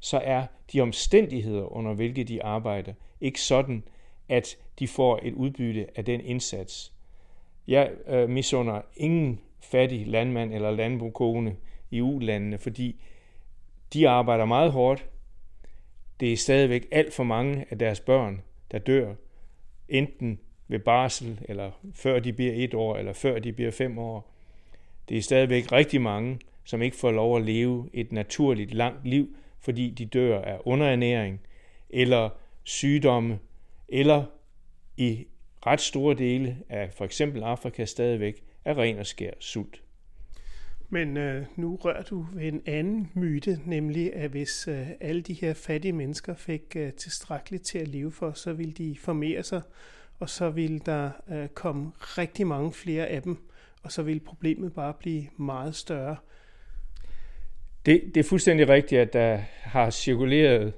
så 0.00 0.18
er 0.18 0.46
de 0.72 0.80
omstændigheder, 0.80 1.72
under 1.72 1.94
hvilke 1.94 2.24
de 2.24 2.44
arbejder, 2.44 2.92
ikke 3.20 3.40
sådan, 3.40 3.82
at 4.28 4.56
de 4.78 4.88
får 4.88 5.20
et 5.22 5.34
udbytte 5.34 5.86
af 5.98 6.04
den 6.04 6.20
indsats. 6.20 6.92
Jeg 7.68 7.90
øh, 8.06 8.28
misunder 8.28 8.80
ingen 8.96 9.40
fattig 9.60 10.06
landmand 10.06 10.54
eller 10.54 10.70
landbrugkone 10.70 11.56
i 11.90 12.00
ulandene, 12.00 12.58
fordi 12.58 13.00
de 13.92 14.08
arbejder 14.08 14.44
meget 14.44 14.72
hårdt. 14.72 15.06
Det 16.20 16.32
er 16.32 16.36
stadigvæk 16.36 16.86
alt 16.92 17.14
for 17.14 17.24
mange 17.24 17.64
af 17.70 17.78
deres 17.78 18.00
børn, 18.00 18.42
der 18.70 18.78
dør, 18.78 19.14
enten 19.88 20.40
ved 20.68 20.78
barsel, 20.78 21.40
eller 21.48 21.70
før 21.94 22.18
de 22.18 22.32
bliver 22.32 22.52
et 22.54 22.74
år, 22.74 22.96
eller 22.96 23.12
før 23.12 23.38
de 23.38 23.52
bliver 23.52 23.70
fem 23.70 23.98
år. 23.98 24.32
Det 25.08 25.18
er 25.18 25.22
stadigvæk 25.22 25.72
rigtig 25.72 26.00
mange, 26.00 26.38
som 26.64 26.82
ikke 26.82 26.96
får 26.96 27.10
lov 27.10 27.36
at 27.36 27.42
leve 27.42 27.90
et 27.92 28.12
naturligt 28.12 28.74
langt 28.74 29.06
liv, 29.06 29.36
fordi 29.60 29.90
de 29.90 30.06
dør 30.06 30.42
af 30.42 30.58
underernæring, 30.64 31.40
eller 31.90 32.30
sygdomme, 32.64 33.38
eller 33.88 34.24
i 34.96 35.26
ret 35.66 35.80
store 35.80 36.14
dele 36.14 36.58
af 36.68 36.92
for 36.92 37.04
eksempel 37.04 37.42
Afrika 37.42 37.84
stadigvæk 37.84 38.44
er 38.64 38.78
ren 38.78 38.98
og 38.98 39.06
skær 39.06 39.30
sult. 39.40 39.82
Men 40.96 41.16
øh, 41.16 41.44
nu 41.56 41.76
rører 41.76 42.02
du 42.02 42.26
ved 42.32 42.52
en 42.52 42.62
anden 42.66 43.10
myte, 43.14 43.60
nemlig 43.64 44.14
at 44.14 44.30
hvis 44.30 44.68
øh, 44.68 44.86
alle 45.00 45.22
de 45.22 45.32
her 45.32 45.54
fattige 45.54 45.92
mennesker 45.92 46.34
fik 46.34 46.62
øh, 46.76 46.92
tilstrækkeligt 46.92 47.66
til 47.66 47.78
at 47.78 47.88
leve 47.88 48.12
for, 48.12 48.32
så 48.32 48.52
ville 48.52 48.72
de 48.72 48.96
formere 49.00 49.42
sig, 49.42 49.62
og 50.20 50.30
så 50.30 50.50
ville 50.50 50.78
der 50.78 51.10
øh, 51.30 51.48
komme 51.48 51.92
rigtig 51.98 52.46
mange 52.46 52.72
flere 52.72 53.06
af 53.06 53.22
dem, 53.22 53.36
og 53.82 53.92
så 53.92 54.02
ville 54.02 54.20
problemet 54.20 54.72
bare 54.72 54.92
blive 54.92 55.26
meget 55.36 55.74
større. 55.74 56.16
Det, 57.86 58.02
det 58.14 58.20
er 58.20 58.28
fuldstændig 58.28 58.68
rigtigt, 58.68 59.00
at 59.00 59.12
der 59.12 59.36
har 59.62 59.90
cirkuleret 59.90 60.72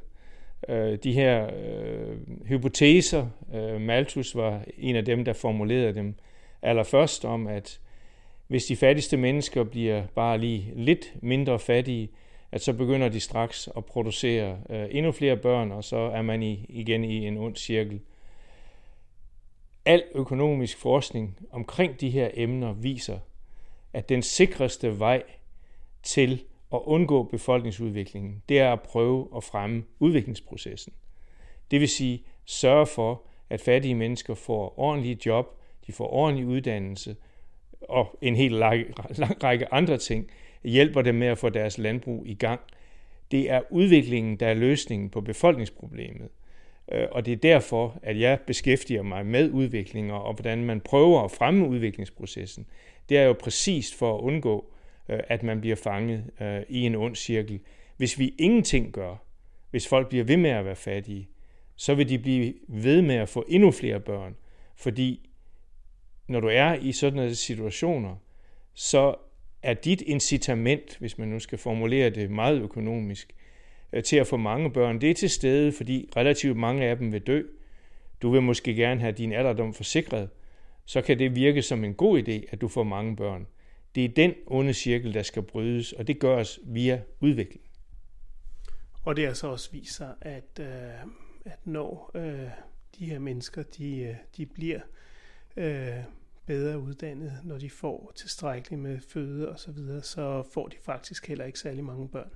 øh, 0.68 0.98
de 1.04 1.12
her 1.12 1.50
øh, 1.56 2.16
hypoteser. 2.46 3.26
Øh, 3.54 3.80
Malthus 3.80 4.34
var 4.34 4.64
en 4.78 4.96
af 4.96 5.04
dem, 5.04 5.24
der 5.24 5.32
formulerede 5.32 5.94
dem 5.94 6.14
allerførst 6.62 7.24
om, 7.24 7.46
at 7.46 7.80
hvis 8.48 8.64
de 8.64 8.76
fattigste 8.76 9.16
mennesker 9.16 9.64
bliver 9.64 10.06
bare 10.14 10.38
lige 10.38 10.72
lidt 10.76 11.12
mindre 11.22 11.58
fattige, 11.58 12.10
at 12.52 12.62
så 12.62 12.72
begynder 12.72 13.08
de 13.08 13.20
straks 13.20 13.68
at 13.76 13.84
producere 13.84 14.58
øh, 14.70 14.86
endnu 14.90 15.12
flere 15.12 15.36
børn, 15.36 15.72
og 15.72 15.84
så 15.84 15.96
er 15.96 16.22
man 16.22 16.42
i, 16.42 16.66
igen 16.68 17.04
i 17.04 17.26
en 17.26 17.36
ond 17.36 17.56
cirkel. 17.56 18.00
Al 19.84 20.04
økonomisk 20.14 20.78
forskning 20.78 21.38
omkring 21.50 22.00
de 22.00 22.10
her 22.10 22.30
emner 22.34 22.72
viser, 22.72 23.18
at 23.92 24.08
den 24.08 24.22
sikreste 24.22 24.98
vej 24.98 25.22
til 26.02 26.42
at 26.72 26.80
undgå 26.84 27.22
befolkningsudviklingen, 27.22 28.42
det 28.48 28.60
er 28.60 28.72
at 28.72 28.82
prøve 28.82 29.28
at 29.36 29.44
fremme 29.44 29.84
udviklingsprocessen. 29.98 30.92
Det 31.70 31.80
vil 31.80 31.88
sige 31.88 32.22
sørge 32.44 32.86
for, 32.86 33.22
at 33.50 33.60
fattige 33.60 33.94
mennesker 33.94 34.34
får 34.34 34.78
ordentlige 34.78 35.18
job, 35.26 35.60
de 35.86 35.92
får 35.92 36.12
ordentlig 36.12 36.46
uddannelse 36.46 37.16
og 37.80 38.18
en 38.22 38.36
hel 38.36 38.52
lang, 38.52 38.84
række 39.44 39.74
andre 39.74 39.98
ting, 39.98 40.30
hjælper 40.64 41.02
dem 41.02 41.14
med 41.14 41.26
at 41.26 41.38
få 41.38 41.48
deres 41.48 41.78
landbrug 41.78 42.26
i 42.26 42.34
gang. 42.34 42.60
Det 43.30 43.50
er 43.50 43.60
udviklingen, 43.70 44.36
der 44.36 44.46
er 44.46 44.54
løsningen 44.54 45.10
på 45.10 45.20
befolkningsproblemet. 45.20 46.28
Øh, 46.92 47.06
og 47.10 47.26
det 47.26 47.32
er 47.32 47.36
derfor, 47.36 47.98
at 48.02 48.20
jeg 48.20 48.38
beskæftiger 48.46 49.02
mig 49.02 49.26
med 49.26 49.50
udviklinger 49.50 50.14
og 50.14 50.34
hvordan 50.34 50.64
man 50.64 50.80
prøver 50.80 51.24
at 51.24 51.30
fremme 51.30 51.68
udviklingsprocessen. 51.68 52.66
Det 53.08 53.18
er 53.18 53.22
jo 53.22 53.32
præcis 53.32 53.94
for 53.94 54.14
at 54.14 54.20
undgå, 54.20 54.72
øh, 55.08 55.20
at 55.28 55.42
man 55.42 55.60
bliver 55.60 55.76
fanget 55.76 56.24
øh, 56.40 56.60
i 56.68 56.80
en 56.80 56.94
ond 56.94 57.16
cirkel. 57.16 57.60
Hvis 57.96 58.18
vi 58.18 58.34
ingenting 58.38 58.92
gør, 58.92 59.14
hvis 59.70 59.88
folk 59.88 60.08
bliver 60.08 60.24
ved 60.24 60.36
med 60.36 60.50
at 60.50 60.64
være 60.64 60.76
fattige, 60.76 61.28
så 61.76 61.94
vil 61.94 62.08
de 62.08 62.18
blive 62.18 62.54
ved 62.68 63.02
med 63.02 63.14
at 63.14 63.28
få 63.28 63.44
endnu 63.48 63.70
flere 63.70 64.00
børn, 64.00 64.36
fordi 64.76 65.27
når 66.28 66.40
du 66.40 66.48
er 66.48 66.74
i 66.74 66.92
sådan 66.92 67.16
nogle 67.16 67.34
situationer, 67.34 68.16
så 68.74 69.14
er 69.62 69.74
dit 69.74 70.00
incitament, 70.00 70.96
hvis 70.98 71.18
man 71.18 71.28
nu 71.28 71.38
skal 71.38 71.58
formulere 71.58 72.10
det 72.10 72.30
meget 72.30 72.60
økonomisk, 72.60 73.34
øh, 73.92 74.02
til 74.02 74.16
at 74.16 74.26
få 74.26 74.36
mange 74.36 74.72
børn, 74.72 75.00
det 75.00 75.10
er 75.10 75.14
til 75.14 75.30
stede, 75.30 75.72
fordi 75.72 76.08
relativt 76.16 76.56
mange 76.56 76.84
af 76.84 76.96
dem 76.96 77.12
vil 77.12 77.20
dø. 77.20 77.42
Du 78.22 78.30
vil 78.30 78.42
måske 78.42 78.74
gerne 78.74 79.00
have 79.00 79.12
din 79.12 79.32
alderdom 79.32 79.74
forsikret, 79.74 80.28
så 80.84 81.00
kan 81.00 81.18
det 81.18 81.36
virke 81.36 81.62
som 81.62 81.84
en 81.84 81.94
god 81.94 82.22
idé, 82.22 82.52
at 82.52 82.60
du 82.60 82.68
får 82.68 82.82
mange 82.82 83.16
børn. 83.16 83.46
Det 83.94 84.04
er 84.04 84.08
den 84.08 84.34
onde 84.46 84.74
cirkel, 84.74 85.14
der 85.14 85.22
skal 85.22 85.42
brydes, 85.42 85.92
og 85.92 86.06
det 86.06 86.18
gøres 86.18 86.60
via 86.64 87.00
udvikling. 87.20 87.62
Og 89.04 89.16
det 89.16 89.24
er 89.24 89.32
så 89.32 89.48
også 89.48 89.72
viser, 89.72 90.08
at, 90.20 90.60
øh, 90.60 90.66
at 91.44 91.58
når 91.64 92.10
øh, 92.14 92.48
de 92.98 93.06
her 93.06 93.18
mennesker 93.18 93.62
de, 93.62 93.98
øh, 93.98 94.14
de 94.36 94.46
bliver 94.46 94.80
øh, 95.56 95.96
bedre 96.48 96.78
uddannet, 96.78 97.32
når 97.44 97.58
de 97.58 97.70
får 97.70 98.12
tilstrækkeligt 98.16 98.82
med 98.82 98.98
føde 99.08 99.48
og 99.48 99.58
så 99.58 99.72
videre, 99.72 100.02
så 100.02 100.42
får 100.54 100.68
de 100.68 100.76
faktisk 100.82 101.28
heller 101.28 101.44
ikke 101.44 101.58
særlig 101.58 101.84
mange 101.84 102.08
børn. 102.08 102.30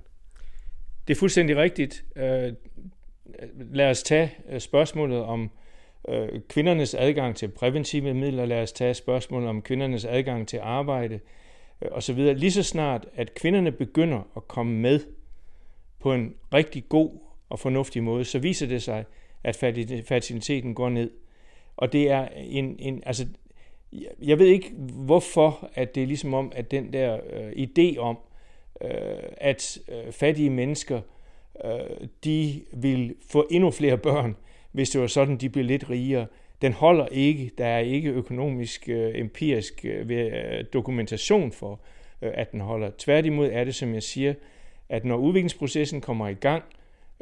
Det 1.07 1.13
er 1.13 1.19
fuldstændig 1.19 1.57
rigtigt. 1.57 2.05
Øh, 2.15 2.53
lad 3.55 3.89
os 3.89 4.03
tage 4.03 4.31
øh, 4.49 4.59
spørgsmålet 4.59 5.21
om 5.21 5.51
øh, 6.09 6.41
kvindernes 6.49 6.93
adgang 6.93 7.35
til 7.35 7.47
præventive 7.47 8.13
midler. 8.13 8.45
Lad 8.45 8.61
os 8.61 8.71
tage 8.71 8.93
spørgsmålet 8.93 9.49
om 9.49 9.61
kvindernes 9.61 10.05
adgang 10.05 10.47
til 10.47 10.57
arbejde 10.57 11.19
osv. 11.91 12.17
Lige 12.17 12.51
så 12.51 12.63
snart, 12.63 13.05
at 13.15 13.33
kvinderne 13.33 13.71
begynder 13.71 14.31
at 14.35 14.47
komme 14.47 14.73
med 14.73 14.99
på 15.99 16.13
en 16.13 16.35
rigtig 16.53 16.89
god 16.89 17.19
og 17.49 17.59
fornuftig 17.59 18.03
måde, 18.03 18.25
så 18.25 18.39
viser 18.39 18.67
det 18.67 18.83
sig, 18.83 19.05
at 19.43 19.55
fertiliteten 20.07 20.75
går 20.75 20.89
ned. 20.89 21.11
Og 21.77 21.93
det 21.93 22.11
er 22.11 22.27
en, 22.35 22.75
en 22.79 23.03
altså, 23.05 23.27
jeg 24.21 24.39
ved 24.39 24.47
ikke 24.47 24.71
hvorfor, 24.93 25.69
at 25.75 25.95
det 25.95 26.03
er 26.03 26.07
ligesom 26.07 26.33
om, 26.33 26.51
at 26.55 26.71
den 26.71 26.93
der 26.93 27.19
øh, 27.29 27.51
idé 27.51 27.97
om, 27.97 28.17
øh, 28.81 28.89
at 29.37 29.79
øh, 29.89 30.11
fattige 30.11 30.49
mennesker, 30.49 31.01
øh, 31.65 32.07
de 32.23 32.61
vil 32.73 33.15
få 33.29 33.47
endnu 33.51 33.71
flere 33.71 33.97
børn, 33.97 34.35
hvis 34.71 34.89
det 34.89 35.01
var 35.01 35.07
sådan, 35.07 35.37
de 35.37 35.49
blev 35.49 35.65
lidt 35.65 35.89
rigere. 35.89 36.27
Den 36.61 36.73
holder 36.73 37.07
ikke. 37.07 37.51
Der 37.57 37.65
er 37.65 37.79
ikke 37.79 38.09
økonomisk, 38.09 38.89
øh, 38.89 39.19
empirisk 39.19 39.85
øh, 39.85 40.09
øh 40.09 40.65
dokumentation 40.73 41.51
for, 41.51 41.79
øh, 42.21 42.31
at 42.33 42.51
den 42.51 42.61
holder. 42.61 42.91
Tværtimod 42.97 43.49
er 43.51 43.63
det, 43.63 43.75
som 43.75 43.93
jeg 43.93 44.03
siger, 44.03 44.33
at 44.89 45.05
når 45.05 45.17
udviklingsprocessen 45.17 46.01
kommer 46.01 46.27
i 46.27 46.33
gang 46.33 46.63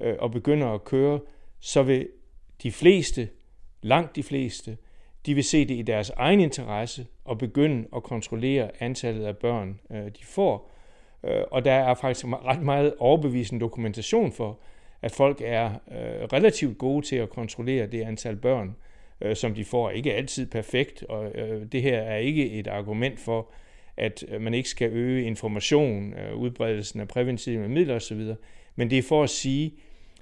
øh, 0.01 0.16
og 0.20 0.32
begynder 0.32 0.68
at 0.68 0.84
køre, 0.84 1.20
så 1.60 1.84
vil 1.84 2.08
de 2.63 2.72
fleste, 2.72 3.30
langt 3.82 4.16
de 4.16 4.24
fleste, 4.24 4.78
de 5.25 5.34
vil 5.34 5.44
se 5.44 5.66
det 5.66 5.75
i 5.75 5.82
deres 5.82 6.10
egen 6.10 6.40
interesse 6.40 7.08
og 7.25 7.38
begynde 7.38 7.88
at 7.96 8.04
kontrollere 8.04 8.72
antallet 8.80 9.25
af 9.25 9.38
børn, 9.38 9.80
øh, 9.92 10.06
de 10.06 10.24
får. 10.25 10.72
Øh, 11.24 11.44
og 11.51 11.66
der 11.66 11.74
er 11.74 11.94
faktisk 11.94 12.25
ret 12.25 12.62
meget 12.62 12.94
overbevisende 13.00 13.62
dokumentation 13.62 14.32
for, 14.32 14.60
at 15.01 15.12
folk 15.12 15.42
er 15.46 15.66
øh, 15.68 16.24
relativt 16.34 16.78
gode 16.78 17.06
til 17.06 17.16
at 17.16 17.30
kontrollere 17.30 17.88
det 17.88 18.01
antal 18.01 18.36
børn, 18.36 18.75
øh, 19.22 19.36
som 19.36 19.54
de 19.54 19.66
får. 19.66 19.90
Ikke 19.90 20.13
altid 20.13 20.46
perfekt, 20.46 21.04
og 21.04 21.32
det 21.72 21.82
her 21.82 21.98
er 21.98 22.18
ikke 22.18 22.51
et 22.51 22.68
argument 22.68 23.20
for, 23.20 23.48
at 23.98 24.24
man 24.40 24.54
ikke 24.54 24.70
skal 24.70 24.92
øge 24.92 25.24
information, 25.24 26.13
udbredelsen 26.36 27.00
af 27.00 27.08
præventive 27.08 27.70
midler 27.70 27.96
osv., 27.96 28.34
men 28.75 28.90
det 28.90 28.98
er 28.98 29.04
for 29.04 29.24
at 29.24 29.30
sige, 29.30 29.74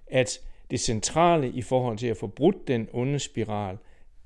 at 0.08 0.40
det 0.72 0.80
centrale 0.80 1.52
i 1.52 1.62
forhold 1.62 1.98
til 1.98 2.08
at 2.08 2.18
få 2.18 2.28
brudt 2.28 2.68
den 2.68 2.88
onde 2.94 3.20
spiral, 3.20 3.78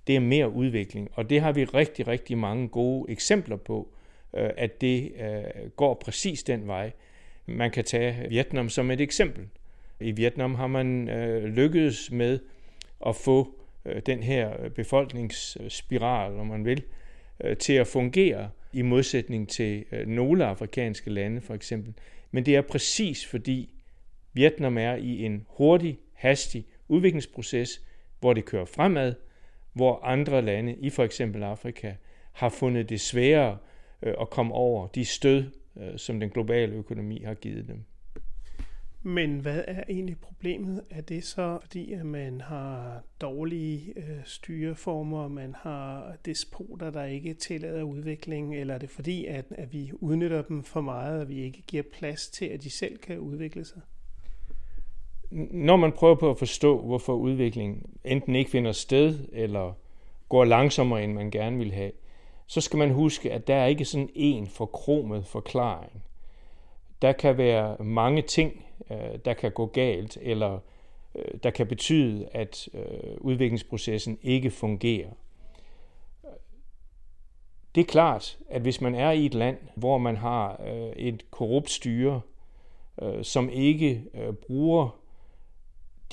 det 0.08 0.16
er 0.16 0.20
mere 0.20 0.50
udvikling, 0.50 1.10
og 1.14 1.30
det 1.30 1.42
har 1.42 1.52
vi 1.52 1.64
rigtig, 1.64 2.08
rigtig 2.08 2.38
mange 2.38 2.68
gode 2.68 3.12
eksempler 3.12 3.56
på, 3.56 3.88
øh, 4.34 4.50
at 4.58 4.82
det 4.82 5.12
øh, 5.20 5.70
går 5.76 5.94
præcis 5.94 6.44
den 6.44 6.68
vej. 6.68 6.92
Man 7.46 7.72
kan 7.72 7.84
tage 7.84 8.30
Vietnam 8.30 8.70
som 8.70 8.92
et 8.92 9.02
eksempel. 9.02 9.48
I 10.00 10.12
Vietnam 10.12 10.56
har 10.56 10.68
man 10.68 11.10
øh, 11.10 11.44
lykkedes 11.44 12.12
med 12.12 12.40
at 13.06 13.16
få 13.16 13.56
den 14.06 14.24
her 14.24 14.70
befolkningsspiral, 14.70 16.40
om 16.40 16.48
man 16.48 16.66
vil, 16.66 16.84
til 17.60 17.74
at 17.74 17.88
fungere 17.88 18.50
i 18.74 18.82
modsætning 18.82 19.50
til 19.50 19.86
nogle 20.08 20.46
afrikanske 20.46 21.10
lande 21.10 21.42
for 21.42 21.54
eksempel. 21.54 21.94
Men 22.32 22.46
det 22.46 22.56
er 22.56 22.62
præcis 22.62 23.26
fordi 23.26 23.70
Vietnam 24.34 24.78
er 24.78 24.96
i 24.96 25.26
en 25.26 25.46
hurtig, 25.48 26.00
hastig 26.14 26.66
udviklingsproces, 26.88 27.82
hvor 28.20 28.34
det 28.34 28.46
kører 28.46 28.66
fremad, 28.66 29.14
hvor 29.74 30.04
andre 30.04 30.42
lande 30.42 30.76
i 30.76 30.90
for 30.90 31.04
eksempel 31.04 31.44
Afrika 31.44 31.94
har 32.32 32.50
fundet 32.50 32.90
det 32.90 33.02
sværere 33.02 33.58
øh, 34.02 34.14
at 34.22 34.30
komme 34.30 34.54
over 34.54 34.88
de 34.88 35.06
stød, 35.06 35.52
øh, 35.78 35.98
som 35.98 36.20
den 36.20 36.30
globale 36.30 36.74
økonomi 36.74 37.24
har 37.26 37.34
givet 37.34 37.68
dem. 37.68 37.84
Men 39.06 39.40
hvad 39.40 39.64
er 39.68 39.84
egentlig 39.90 40.18
problemet? 40.18 40.84
Er 40.90 41.02
det 41.02 41.24
så 41.24 41.58
fordi, 41.62 41.94
at 41.94 42.06
man 42.06 42.42
har 42.42 43.04
dårlige 43.22 43.94
øh, 43.96 44.20
styreformer, 44.26 45.28
man 45.28 45.56
har 45.58 46.16
despoter, 46.26 46.92
der 46.92 47.04
ikke 47.04 47.34
tillader 47.34 47.84
udvikling, 47.84 48.56
eller 48.56 48.74
er 48.74 48.78
det 48.78 48.90
fordi, 48.90 49.26
at, 49.26 49.46
at 49.52 49.74
vi 49.74 49.92
udnytter 49.94 50.42
dem 50.42 50.64
for 50.64 50.82
meget, 50.82 51.22
og 51.22 51.30
vi 51.30 51.42
ikke 51.42 51.62
giver 51.68 51.84
plads 51.94 52.30
til, 52.30 52.46
at 52.46 52.64
de 52.64 52.70
selv 52.70 52.98
kan 52.98 53.20
udvikle 53.20 53.66
sig? 53.66 53.82
Når 55.32 55.76
man 55.76 55.92
prøver 55.92 56.16
på 56.16 56.30
at 56.30 56.40
forstå, 56.40 56.82
hvorfor 56.82 57.14
udviklingen 57.14 57.86
enten 58.06 58.36
ikke 58.36 58.52
finder 58.52 58.72
sted, 58.72 59.20
eller 59.32 59.74
går 60.30 60.46
langsommere, 60.46 61.04
end 61.04 61.14
man 61.14 61.32
gerne 61.32 61.58
vil 61.58 61.72
have, 61.72 61.92
så 62.48 62.62
skal 62.62 62.78
man 62.78 62.92
huske, 62.92 63.32
at 63.32 63.48
der 63.48 63.56
er 63.56 63.66
ikke 63.66 63.86
sådan 63.86 64.10
en 64.16 64.48
forkromet 64.48 65.26
forklaring. 65.26 66.04
Der 67.02 67.12
kan 67.12 67.38
være 67.38 67.84
mange 67.84 68.22
ting, 68.22 68.66
øh, 68.92 69.20
der 69.26 69.34
kan 69.34 69.52
gå 69.52 69.66
galt, 69.66 70.18
eller 70.22 70.60
øh, 71.16 71.26
der 71.44 71.50
kan 71.50 71.68
betyde, 71.68 72.28
at 72.32 72.70
øh, 72.74 73.18
udviklingsprocessen 73.18 74.20
ikke 74.22 74.52
fungerer. 74.52 75.10
Det 77.76 77.82
er 77.82 77.86
klart, 77.86 78.40
at 78.50 78.62
hvis 78.62 78.82
man 78.82 78.96
er 78.96 79.12
i 79.12 79.26
et 79.26 79.34
land, 79.34 79.58
hvor 79.76 79.98
man 79.98 80.18
har 80.18 80.62
et 80.96 81.32
korrupt 81.32 81.70
styre, 81.70 82.22
som 83.22 83.50
ikke 83.50 84.04
bruger 84.48 85.03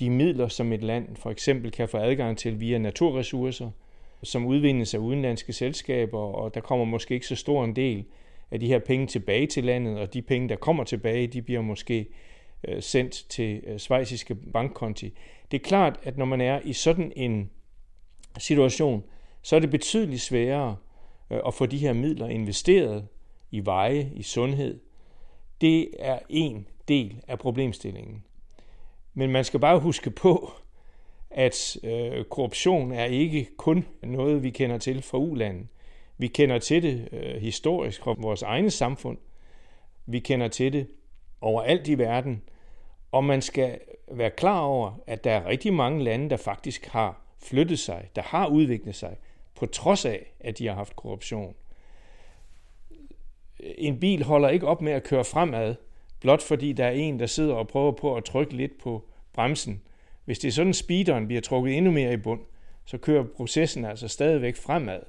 de 0.00 0.10
midler, 0.10 0.48
som 0.48 0.72
et 0.72 0.82
land 0.82 1.16
for 1.16 1.30
eksempel 1.30 1.70
kan 1.70 1.88
få 1.88 1.98
adgang 1.98 2.38
til 2.38 2.60
via 2.60 2.78
naturressourcer, 2.78 3.70
som 4.22 4.46
udvindes 4.46 4.94
af 4.94 4.98
udenlandske 4.98 5.52
selskaber, 5.52 6.18
og 6.18 6.54
der 6.54 6.60
kommer 6.60 6.84
måske 6.84 7.14
ikke 7.14 7.26
så 7.26 7.36
stor 7.36 7.64
en 7.64 7.76
del 7.76 8.04
af 8.50 8.60
de 8.60 8.66
her 8.66 8.78
penge 8.78 9.06
tilbage 9.06 9.46
til 9.46 9.64
landet, 9.64 9.98
og 9.98 10.14
de 10.14 10.22
penge, 10.22 10.48
der 10.48 10.56
kommer 10.56 10.84
tilbage, 10.84 11.26
de 11.26 11.42
bliver 11.42 11.60
måske 11.60 12.06
øh, 12.68 12.82
sendt 12.82 13.12
til 13.28 13.60
øh, 13.66 13.78
svejsiske 13.78 14.34
bankkonti. 14.34 15.12
Det 15.50 15.60
er 15.60 15.64
klart, 15.64 16.00
at 16.02 16.18
når 16.18 16.24
man 16.24 16.40
er 16.40 16.60
i 16.64 16.72
sådan 16.72 17.12
en 17.16 17.50
situation, 18.38 19.04
så 19.42 19.56
er 19.56 19.60
det 19.60 19.70
betydeligt 19.70 20.20
sværere 20.20 20.76
øh, 21.30 21.40
at 21.46 21.54
få 21.54 21.66
de 21.66 21.78
her 21.78 21.92
midler 21.92 22.28
investeret 22.28 23.06
i 23.50 23.66
veje, 23.66 24.10
i 24.14 24.22
sundhed. 24.22 24.80
Det 25.60 25.88
er 25.98 26.18
en 26.28 26.66
del 26.88 27.20
af 27.28 27.38
problemstillingen. 27.38 28.24
Men 29.14 29.30
man 29.30 29.44
skal 29.44 29.60
bare 29.60 29.80
huske 29.80 30.10
på, 30.10 30.52
at 31.30 31.76
øh, 31.84 32.24
korruption 32.24 32.92
er 32.92 33.04
ikke 33.04 33.48
kun 33.56 33.86
noget, 34.02 34.42
vi 34.42 34.50
kender 34.50 34.78
til 34.78 35.02
fra 35.02 35.18
ulandet. 35.18 35.66
Vi 36.18 36.26
kender 36.26 36.58
til 36.58 36.82
det 36.82 37.08
øh, 37.12 37.42
historisk 37.42 38.02
fra 38.02 38.14
vores 38.18 38.42
egne 38.42 38.70
samfund. 38.70 39.18
Vi 40.06 40.18
kender 40.18 40.48
til 40.48 40.72
det 40.72 40.86
overalt 41.40 41.88
i 41.88 41.98
verden. 41.98 42.42
Og 43.12 43.24
man 43.24 43.42
skal 43.42 43.78
være 44.12 44.30
klar 44.30 44.60
over, 44.60 44.92
at 45.06 45.24
der 45.24 45.32
er 45.32 45.46
rigtig 45.46 45.72
mange 45.72 46.04
lande, 46.04 46.30
der 46.30 46.36
faktisk 46.36 46.86
har 46.86 47.22
flyttet 47.42 47.78
sig, 47.78 48.10
der 48.16 48.22
har 48.22 48.46
udviklet 48.46 48.94
sig, 48.94 49.16
på 49.54 49.66
trods 49.66 50.04
af, 50.04 50.32
at 50.40 50.58
de 50.58 50.66
har 50.66 50.74
haft 50.74 50.96
korruption. 50.96 51.54
En 53.60 54.00
bil 54.00 54.24
holder 54.24 54.48
ikke 54.48 54.66
op 54.66 54.82
med 54.82 54.92
at 54.92 55.04
køre 55.04 55.24
fremad, 55.24 55.74
blot 56.20 56.42
fordi 56.42 56.72
der 56.72 56.84
er 56.84 56.90
en, 56.90 57.18
der 57.18 57.26
sidder 57.26 57.54
og 57.54 57.68
prøver 57.68 57.92
på 57.92 58.16
at 58.16 58.24
trykke 58.24 58.56
lidt 58.56 58.78
på 58.78 59.04
bremsen. 59.32 59.82
Hvis 60.24 60.38
det 60.38 60.48
er 60.48 60.52
sådan, 60.52 60.74
speederen 60.74 61.26
bliver 61.26 61.40
trukket 61.40 61.76
endnu 61.76 61.90
mere 61.90 62.12
i 62.12 62.16
bund, 62.16 62.40
så 62.84 62.98
kører 62.98 63.24
processen 63.36 63.84
altså 63.84 64.08
stadigvæk 64.08 64.56
fremad. 64.56 65.00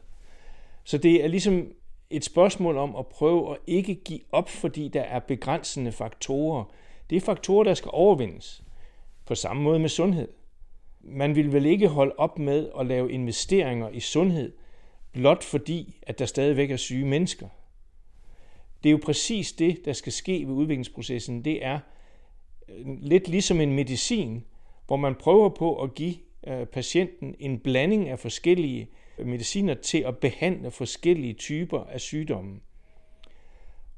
Så 0.84 0.98
det 0.98 1.24
er 1.24 1.28
ligesom 1.28 1.74
et 2.10 2.26
spørgsmål 2.26 2.78
om 2.78 2.96
at 2.96 3.08
prøve 3.08 3.52
at 3.52 3.58
ikke 3.68 3.96
give 3.96 4.20
op, 4.32 4.50
fordi 4.50 4.88
der 4.88 5.02
er 5.02 5.20
begrænsende 5.20 5.92
faktorer. 5.92 6.64
Det 7.10 7.16
er 7.16 7.22
faktorer, 7.22 7.64
der 7.64 7.74
skal 7.74 7.92
overvindes. 7.94 8.64
På 9.26 9.36
samme 9.36 9.64
måde 9.64 9.80
med 9.80 9.90
sundhed. 9.90 10.28
Man 11.02 11.36
vil 11.36 11.54
vel 11.54 11.66
ikke 11.66 11.88
holde 11.88 12.14
op 12.18 12.40
med 12.40 12.70
at 12.80 12.86
lave 12.86 13.12
investeringer 13.12 13.90
i 13.90 14.00
sundhed, 14.00 14.52
blot 15.12 15.44
fordi, 15.44 16.00
at 16.02 16.20
der 16.20 16.26
stadigvæk 16.26 16.72
er 16.72 16.78
syge 16.78 17.06
mennesker. 17.06 17.48
Det 18.84 18.90
er 18.90 18.92
jo 18.92 19.00
præcis 19.04 19.52
det, 19.52 19.86
der 19.86 19.94
skal 19.94 20.12
ske 20.12 20.44
ved 20.48 20.54
udviklingsprocessen. 20.54 21.46
Det 21.46 21.66
er 21.66 21.80
øh, 22.70 22.86
lidt 23.02 23.28
ligesom 23.28 23.62
en 23.62 23.74
medicin, 23.74 24.44
hvor 24.88 24.96
man 24.96 25.16
prøver 25.16 25.50
på 25.50 25.82
at 25.82 25.96
give 25.96 26.16
øh, 26.48 26.66
patienten 26.66 27.36
en 27.40 27.60
blanding 27.60 28.10
af 28.10 28.20
forskellige 28.20 28.90
øh, 29.18 29.28
mediciner 29.28 29.74
til 29.74 29.98
at 29.98 30.18
behandle 30.18 30.72
forskellige 30.72 31.34
typer 31.34 31.84
af 31.84 32.02
sygdomme. 32.02 32.60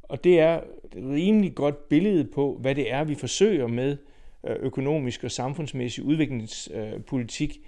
Og 0.03 0.23
det 0.23 0.39
er 0.39 0.55
et 0.57 0.95
rimelig 0.95 1.55
godt 1.55 1.89
billede 1.89 2.23
på, 2.23 2.57
hvad 2.61 2.75
det 2.75 2.91
er, 2.91 3.03
vi 3.03 3.15
forsøger 3.15 3.67
med 3.67 3.97
økonomisk 4.59 5.23
og 5.23 5.31
samfundsmæssig 5.31 6.03
udviklingspolitik. 6.03 7.59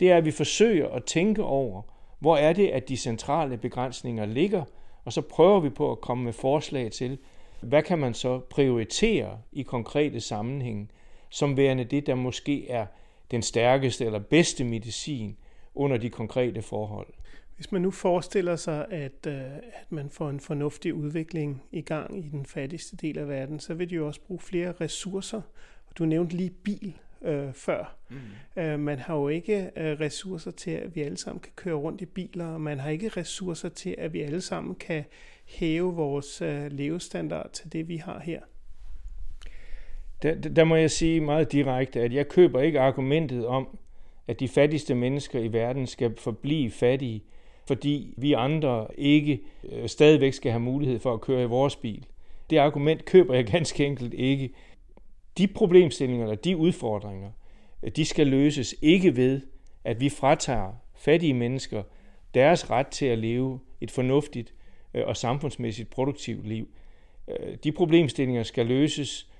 Det 0.00 0.10
er, 0.10 0.16
at 0.16 0.24
vi 0.24 0.30
forsøger 0.30 0.88
at 0.88 1.04
tænke 1.04 1.42
over, 1.42 1.82
hvor 2.18 2.36
er 2.36 2.52
det, 2.52 2.68
at 2.68 2.88
de 2.88 2.96
centrale 2.96 3.56
begrænsninger 3.56 4.26
ligger, 4.26 4.64
og 5.10 5.14
så 5.14 5.20
prøver 5.20 5.60
vi 5.60 5.70
på 5.70 5.92
at 5.92 6.00
komme 6.00 6.24
med 6.24 6.32
forslag 6.32 6.92
til, 6.92 7.18
hvad 7.60 7.82
kan 7.82 7.98
man 7.98 8.14
så 8.14 8.38
prioritere 8.38 9.38
i 9.52 9.62
konkrete 9.62 10.20
sammenhæng, 10.20 10.90
som 11.28 11.56
værende 11.56 11.84
det, 11.84 12.06
der 12.06 12.14
måske 12.14 12.68
er 12.68 12.86
den 13.30 13.42
stærkeste 13.42 14.04
eller 14.04 14.18
bedste 14.18 14.64
medicin 14.64 15.36
under 15.74 15.96
de 15.96 16.10
konkrete 16.10 16.62
forhold. 16.62 17.06
Hvis 17.56 17.72
man 17.72 17.82
nu 17.82 17.90
forestiller 17.90 18.56
sig, 18.56 18.86
at, 18.90 19.26
øh, 19.26 19.42
at 19.72 19.86
man 19.92 20.10
får 20.10 20.30
en 20.30 20.40
fornuftig 20.40 20.94
udvikling 20.94 21.62
i 21.72 21.80
gang 21.80 22.18
i 22.18 22.28
den 22.28 22.46
fattigste 22.46 22.96
del 22.96 23.18
af 23.18 23.28
verden, 23.28 23.60
så 23.60 23.74
vil 23.74 23.90
de 23.90 23.94
jo 23.94 24.06
også 24.06 24.20
bruge 24.20 24.40
flere 24.40 24.72
ressourcer. 24.80 25.40
Du 25.98 26.04
nævnte 26.04 26.36
lige 26.36 26.50
bil 26.50 26.94
øh, 27.22 27.52
før. 27.52 27.96
Mm. 28.08 28.62
Øh, 28.62 28.80
man 28.80 28.98
har 28.98 29.16
jo 29.16 29.28
ikke 29.28 29.70
øh, 29.76 30.00
ressourcer 30.00 30.50
til, 30.50 30.70
at 30.70 30.96
vi 30.96 31.02
alle 31.02 31.16
sammen 31.16 31.40
kan 31.40 31.52
køre 31.56 31.74
rundt 31.74 32.00
i 32.00 32.06
biler, 32.06 32.46
og 32.46 32.60
man 32.60 32.78
har 32.78 32.90
ikke 32.90 33.08
ressourcer 33.08 33.68
til, 33.68 33.94
at 33.98 34.12
vi 34.12 34.20
alle 34.20 34.40
sammen 34.40 34.74
kan 34.74 35.04
hæve 35.44 35.94
vores 35.94 36.42
øh, 36.42 36.72
levestandard 36.72 37.50
til 37.52 37.72
det, 37.72 37.88
vi 37.88 37.96
har 37.96 38.20
her. 38.20 38.40
Der, 40.22 40.34
der 40.34 40.64
må 40.64 40.76
jeg 40.76 40.90
sige 40.90 41.20
meget 41.20 41.52
direkte, 41.52 42.00
at 42.00 42.12
jeg 42.12 42.28
køber 42.28 42.60
ikke 42.60 42.80
argumentet 42.80 43.46
om, 43.46 43.78
at 44.28 44.40
de 44.40 44.48
fattigste 44.48 44.94
mennesker 44.94 45.40
i 45.40 45.52
verden 45.52 45.86
skal 45.86 46.16
forblive 46.18 46.70
fattige, 46.70 47.24
fordi 47.66 48.14
vi 48.16 48.32
andre 48.32 48.86
ikke 48.98 49.40
øh, 49.72 49.88
stadigvæk 49.88 50.32
skal 50.32 50.52
have 50.52 50.60
mulighed 50.60 50.98
for 50.98 51.14
at 51.14 51.20
køre 51.20 51.42
i 51.42 51.46
vores 51.46 51.76
bil. 51.76 52.06
Det 52.50 52.58
argument 52.58 53.04
køber 53.04 53.34
jeg 53.34 53.46
ganske 53.46 53.86
enkelt 53.86 54.14
ikke. 54.14 54.50
De 55.40 55.46
problemstillinger 55.46 56.24
eller 56.24 56.36
de 56.36 56.56
udfordringer, 56.56 57.30
øh, 57.82 57.90
de 57.90 58.04
skal 58.04 58.26
løses 58.26 58.74
ikke 58.82 59.16
ved, 59.16 59.40
at 59.84 60.00
vi 60.00 60.08
fratager 60.08 60.72
fattige 60.94 61.34
mennesker 61.34 61.82
deres 62.34 62.70
ret 62.70 62.86
til 62.86 63.06
at 63.06 63.18
leve 63.18 63.60
et 63.80 63.90
fornuftigt 63.90 64.54
øh, 64.94 65.06
og 65.06 65.16
samfundsmæssigt 65.16 65.90
produktivt 65.90 66.46
liv. 66.46 66.68
Øh, 67.28 67.56
de 67.64 67.72
problemstillinger 67.72 68.42
skal 68.42 68.66
løses 68.66 69.30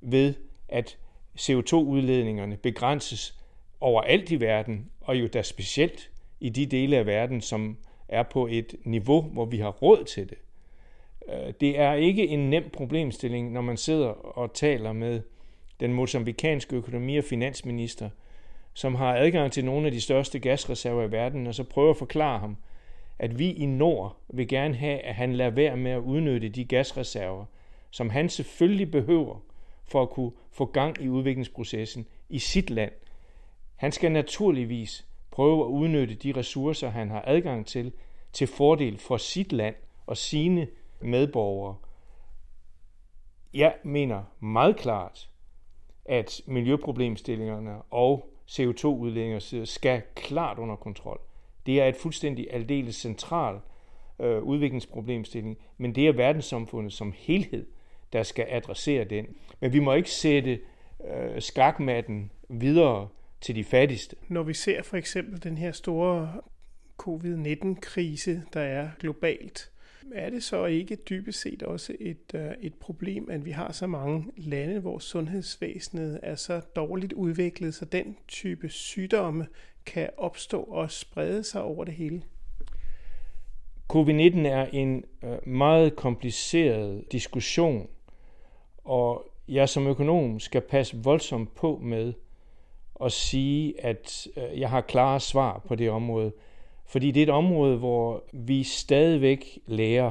ved, 0.00 0.34
at 0.68 0.98
CO2-udledningerne 1.38 2.56
begrænses 2.56 3.38
overalt 3.80 4.30
i 4.30 4.40
verden, 4.40 4.90
og 5.00 5.20
jo 5.20 5.26
da 5.26 5.42
specielt 5.42 6.10
i 6.40 6.48
de 6.48 6.66
dele 6.66 6.96
af 6.96 7.06
verden, 7.06 7.40
som 7.40 7.76
er 8.08 8.22
på 8.22 8.46
et 8.46 8.74
niveau, 8.84 9.20
hvor 9.20 9.44
vi 9.44 9.58
har 9.58 9.70
råd 9.70 10.04
til 10.04 10.30
det. 10.30 10.38
Det 11.60 11.78
er 11.78 11.94
ikke 11.94 12.28
en 12.28 12.50
nem 12.50 12.70
problemstilling, 12.72 13.52
når 13.52 13.60
man 13.60 13.76
sidder 13.76 14.08
og 14.08 14.54
taler 14.54 14.92
med 14.92 15.22
den 15.80 15.92
mosambikanske 15.92 16.76
økonomi- 16.76 17.18
og 17.18 17.24
finansminister, 17.24 18.10
som 18.74 18.94
har 18.94 19.16
adgang 19.16 19.52
til 19.52 19.64
nogle 19.64 19.86
af 19.86 19.92
de 19.92 20.00
største 20.00 20.38
gasreserver 20.38 21.02
i 21.02 21.12
verden, 21.12 21.46
og 21.46 21.54
så 21.54 21.64
prøver 21.64 21.90
at 21.90 21.96
forklare 21.96 22.38
ham, 22.38 22.56
at 23.18 23.38
vi 23.38 23.52
i 23.52 23.66
Nord 23.66 24.16
vil 24.28 24.48
gerne 24.48 24.74
have, 24.74 24.98
at 24.98 25.14
han 25.14 25.32
lader 25.32 25.50
være 25.50 25.76
med 25.76 25.90
at 25.90 25.98
udnytte 25.98 26.48
de 26.48 26.64
gasreserver, 26.64 27.44
som 27.90 28.10
han 28.10 28.28
selvfølgelig 28.28 28.90
behøver 28.90 29.40
for 29.84 30.02
at 30.02 30.10
kunne 30.10 30.32
få 30.52 30.64
gang 30.64 31.02
i 31.02 31.08
udviklingsprocessen 31.08 32.06
i 32.28 32.38
sit 32.38 32.70
land. 32.70 32.92
Han 33.76 33.92
skal 33.92 34.12
naturligvis 34.12 35.06
prøve 35.30 35.64
at 35.64 35.68
udnytte 35.68 36.14
de 36.14 36.32
ressourcer, 36.36 36.90
han 36.90 37.10
har 37.10 37.24
adgang 37.26 37.66
til, 37.66 37.92
til 38.32 38.46
fordel 38.46 38.98
for 38.98 39.16
sit 39.16 39.52
land 39.52 39.74
og 40.06 40.16
sine 40.16 40.68
medborgere. 41.00 41.76
Jeg 43.54 43.74
mener 43.84 44.22
meget 44.40 44.76
klart, 44.76 45.28
at 46.08 46.40
miljøproblemstillingerne 46.46 47.82
og 47.90 48.30
CO2-udledninger 48.50 49.64
skal 49.64 50.02
klart 50.14 50.58
under 50.58 50.76
kontrol. 50.76 51.20
Det 51.66 51.80
er 51.80 51.86
et 51.86 51.96
fuldstændig 51.96 52.46
aldeles 52.50 52.96
central 52.96 53.60
øh, 54.20 54.42
udviklingsproblemstilling, 54.42 55.58
men 55.78 55.94
det 55.94 56.08
er 56.08 56.12
verdenssamfundet 56.12 56.92
som 56.92 57.14
helhed, 57.16 57.66
der 58.12 58.22
skal 58.22 58.46
adressere 58.48 59.04
den. 59.04 59.26
Men 59.60 59.72
vi 59.72 59.78
må 59.78 59.92
ikke 59.92 60.10
sætte 60.10 60.60
øh, 61.10 61.42
skakmatten 61.42 62.30
videre 62.48 63.08
til 63.40 63.54
de 63.54 63.64
fattigste. 63.64 64.16
Når 64.28 64.42
vi 64.42 64.54
ser 64.54 64.82
for 64.82 64.96
eksempel 64.96 65.42
den 65.42 65.58
her 65.58 65.72
store 65.72 66.32
covid-19-krise, 66.98 68.42
der 68.52 68.60
er 68.60 68.88
globalt, 68.98 69.70
er 70.14 70.30
det 70.30 70.42
så 70.42 70.64
ikke 70.64 70.96
dybest 70.96 71.40
set 71.40 71.62
også 71.62 71.92
et, 72.00 72.34
øh, 72.34 72.50
et 72.60 72.74
problem, 72.74 73.30
at 73.30 73.44
vi 73.44 73.50
har 73.50 73.72
så 73.72 73.86
mange 73.86 74.24
lande, 74.36 74.80
hvor 74.80 74.98
sundhedsvæsenet 74.98 76.20
er 76.22 76.34
så 76.34 76.60
dårligt 76.76 77.12
udviklet, 77.12 77.74
så 77.74 77.84
den 77.84 78.16
type 78.28 78.68
sygdomme 78.68 79.46
kan 79.86 80.10
opstå 80.16 80.62
og 80.62 80.90
sprede 80.90 81.44
sig 81.44 81.62
over 81.62 81.84
det 81.84 81.94
hele? 81.94 82.22
Covid-19 83.92 84.38
er 84.46 84.66
en 84.72 85.04
øh, 85.24 85.48
meget 85.48 85.96
kompliceret 85.96 87.12
diskussion, 87.12 87.88
og 88.84 89.30
jeg 89.48 89.68
som 89.68 89.86
økonom 89.86 90.40
skal 90.40 90.60
passe 90.60 90.96
voldsomt 90.96 91.54
på 91.54 91.78
med 91.82 92.12
at 93.04 93.12
sige, 93.12 93.84
at 93.84 94.26
øh, 94.36 94.60
jeg 94.60 94.70
har 94.70 94.80
klare 94.80 95.20
svar 95.20 95.58
på 95.68 95.74
det 95.74 95.90
område. 95.90 96.32
Fordi 96.88 97.10
det 97.10 97.20
er 97.20 97.26
et 97.26 97.32
område, 97.32 97.76
hvor 97.76 98.24
vi 98.32 98.62
stadigvæk 98.62 99.58
lærer. 99.66 100.10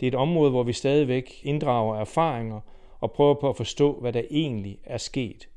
Det 0.00 0.06
er 0.06 0.10
et 0.10 0.14
område, 0.14 0.50
hvor 0.50 0.62
vi 0.62 0.72
stadigvæk 0.72 1.40
inddrager 1.42 1.96
erfaringer 1.96 2.60
og 3.00 3.12
prøver 3.12 3.34
på 3.34 3.48
at 3.48 3.56
forstå, 3.56 4.00
hvad 4.00 4.12
der 4.12 4.22
egentlig 4.30 4.78
er 4.84 4.98
sket. 4.98 5.48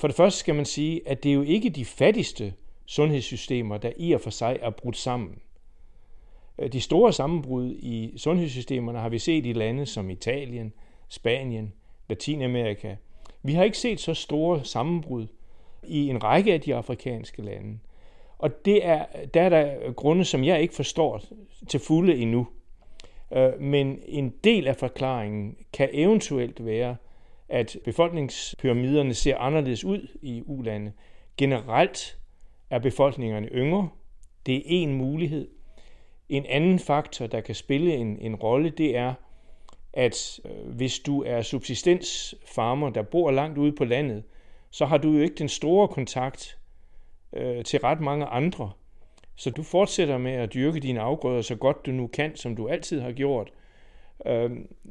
For 0.00 0.08
det 0.08 0.16
første 0.16 0.40
skal 0.40 0.54
man 0.54 0.64
sige, 0.64 1.08
at 1.08 1.22
det 1.22 1.30
er 1.30 1.34
jo 1.34 1.42
ikke 1.42 1.70
de 1.70 1.84
fattigste 1.84 2.54
sundhedssystemer, 2.86 3.78
der 3.78 3.92
i 3.96 4.12
og 4.12 4.20
for 4.20 4.30
sig 4.30 4.58
er 4.62 4.70
brudt 4.70 4.96
sammen. 4.96 5.38
De 6.72 6.80
store 6.80 7.12
sammenbrud 7.12 7.74
i 7.78 8.12
sundhedssystemerne 8.16 8.98
har 8.98 9.08
vi 9.08 9.18
set 9.18 9.46
i 9.46 9.52
lande 9.52 9.86
som 9.86 10.10
Italien, 10.10 10.72
Spanien, 11.08 11.72
Latinamerika. 12.08 12.96
Vi 13.42 13.52
har 13.52 13.64
ikke 13.64 13.78
set 13.78 14.00
så 14.00 14.14
store 14.14 14.64
sammenbrud 14.64 15.26
i 15.86 16.08
en 16.08 16.24
række 16.24 16.52
af 16.52 16.60
de 16.60 16.74
afrikanske 16.74 17.42
lande. 17.42 17.78
Og 18.38 18.64
det 18.64 18.86
er, 18.86 19.04
der 19.34 19.42
er 19.42 19.48
der 19.48 19.92
grunde, 19.92 20.24
som 20.24 20.44
jeg 20.44 20.62
ikke 20.62 20.74
forstår 20.74 21.22
til 21.68 21.80
fulde 21.80 22.16
endnu. 22.16 22.46
Øh, 23.32 23.60
men 23.60 23.98
en 24.06 24.34
del 24.44 24.66
af 24.66 24.76
forklaringen 24.76 25.56
kan 25.72 25.88
eventuelt 25.92 26.64
være, 26.64 26.96
at 27.48 27.76
befolkningspyramiderne 27.84 29.14
ser 29.14 29.38
anderledes 29.38 29.84
ud 29.84 30.08
i 30.22 30.42
ulande. 30.46 30.92
Generelt 31.36 32.18
er 32.70 32.78
befolkningerne 32.78 33.46
yngre. 33.46 33.88
Det 34.46 34.56
er 34.56 34.62
en 34.66 34.94
mulighed. 34.94 35.48
En 36.28 36.46
anden 36.46 36.78
faktor, 36.78 37.26
der 37.26 37.40
kan 37.40 37.54
spille 37.54 37.94
en, 37.94 38.18
en 38.20 38.34
rolle, 38.34 38.70
det 38.70 38.96
er, 38.96 39.14
at 39.92 40.40
øh, 40.44 40.74
hvis 40.74 40.98
du 40.98 41.22
er 41.22 41.42
subsistensfarmer, 41.42 42.90
der 42.90 43.02
bor 43.02 43.30
langt 43.30 43.58
ude 43.58 43.72
på 43.72 43.84
landet, 43.84 44.22
så 44.70 44.86
har 44.86 44.98
du 44.98 45.12
jo 45.12 45.22
ikke 45.22 45.34
den 45.34 45.48
store 45.48 45.88
kontakt 45.88 46.58
øh, 47.32 47.64
til 47.64 47.80
ret 47.80 48.00
mange 48.00 48.26
andre. 48.26 48.70
Så 49.36 49.50
du 49.50 49.62
fortsætter 49.62 50.18
med 50.18 50.32
at 50.32 50.54
dyrke 50.54 50.80
dine 50.80 51.00
afgrøder 51.00 51.42
så 51.42 51.54
godt 51.54 51.86
du 51.86 51.90
nu 51.90 52.06
kan, 52.06 52.36
som 52.36 52.56
du 52.56 52.68
altid 52.68 53.00
har 53.00 53.12
gjort. 53.12 53.52
Øh, 54.26 54.50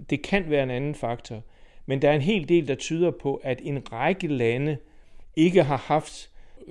det 0.09 0.21
kan 0.21 0.49
være 0.49 0.63
en 0.63 0.71
anden 0.71 0.95
faktor. 0.95 1.43
Men 1.85 2.01
der 2.01 2.09
er 2.09 2.15
en 2.15 2.21
hel 2.21 2.49
del, 2.49 2.67
der 2.67 2.75
tyder 2.75 3.11
på, 3.11 3.41
at 3.43 3.61
en 3.63 3.91
række 3.91 4.27
lande 4.27 4.77
ikke 5.35 5.63
har 5.63 5.77
haft 5.77 6.29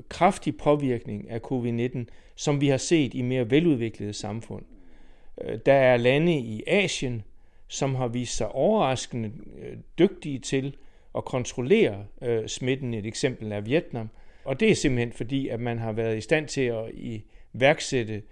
kraftig 0.08 0.56
påvirkning 0.56 1.30
af 1.30 1.40
covid-19, 1.52 1.98
som 2.36 2.60
vi 2.60 2.68
har 2.68 2.76
set 2.76 3.14
i 3.14 3.22
mere 3.22 3.50
veludviklede 3.50 4.12
samfund. 4.12 4.64
Øh, 5.40 5.58
der 5.66 5.72
er 5.72 5.96
lande 5.96 6.38
i 6.38 6.62
Asien, 6.66 7.22
som 7.68 7.94
har 7.94 8.08
vist 8.08 8.36
sig 8.36 8.48
overraskende 8.48 9.32
øh, 9.58 9.76
dygtige 9.98 10.38
til 10.38 10.76
at 11.14 11.24
kontrollere 11.24 12.04
øh, 12.22 12.48
smitten. 12.48 12.94
Et 12.94 13.06
eksempel 13.06 13.52
er 13.52 13.60
Vietnam. 13.60 14.10
Og 14.44 14.60
det 14.60 14.70
er 14.70 14.74
simpelthen 14.74 15.12
fordi, 15.12 15.48
at 15.48 15.60
man 15.60 15.78
har 15.78 15.92
været 15.92 16.16
i 16.16 16.20
stand 16.20 16.48
til 16.48 16.60
at 16.60 16.90
iværksætte 17.54 18.22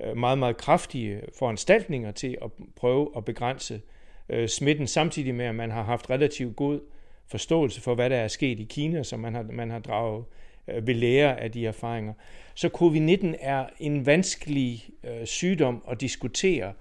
øh, 0.00 0.16
meget, 0.16 0.38
meget 0.38 0.56
kraftige 0.56 1.20
foranstaltninger 1.38 2.10
til 2.10 2.38
at 2.42 2.50
prøve 2.76 3.10
at 3.16 3.24
begrænse 3.24 3.80
øh, 4.28 4.48
smitten, 4.48 4.86
samtidig 4.86 5.34
med, 5.34 5.44
at 5.44 5.54
man 5.54 5.70
har 5.70 5.82
haft 5.82 6.10
relativt 6.10 6.56
god 6.56 6.80
forståelse 7.26 7.80
for, 7.80 7.94
hvad 7.94 8.10
der 8.10 8.16
er 8.16 8.28
sket 8.28 8.60
i 8.60 8.64
Kina, 8.64 9.02
så 9.02 9.16
man 9.16 9.34
har, 9.34 9.42
man 9.42 9.70
har 9.70 9.78
draget 9.78 10.24
øh, 10.68 10.86
ved 10.86 10.94
lære 10.94 11.40
af 11.40 11.52
de 11.52 11.66
erfaringer. 11.66 12.12
Så 12.54 12.68
covid-19 12.68 13.36
er 13.40 13.66
en 13.78 14.06
vanskelig 14.06 14.88
øh, 15.04 15.26
sygdom 15.26 15.84
at 15.90 16.00
diskutere. 16.00 16.72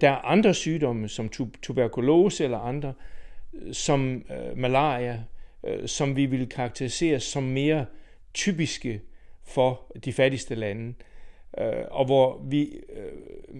Der 0.00 0.10
er 0.10 0.16
andre 0.16 0.54
sygdomme, 0.54 1.08
som 1.08 1.28
tuberkulose 1.62 2.44
eller 2.44 2.58
andre, 2.58 2.92
som 3.72 4.14
øh, 4.14 4.58
malaria, 4.58 5.22
øh, 5.66 5.88
som 5.88 6.16
vi 6.16 6.26
vil 6.26 6.48
karakterisere 6.48 7.20
som 7.20 7.42
mere 7.42 7.86
typiske 8.34 9.00
for 9.44 9.96
de 10.04 10.12
fattigste 10.12 10.54
lande, 10.54 10.94
øh, 11.58 11.84
og 11.90 12.04
hvor 12.04 12.42
vi 12.48 12.64
øh, 12.92 13.12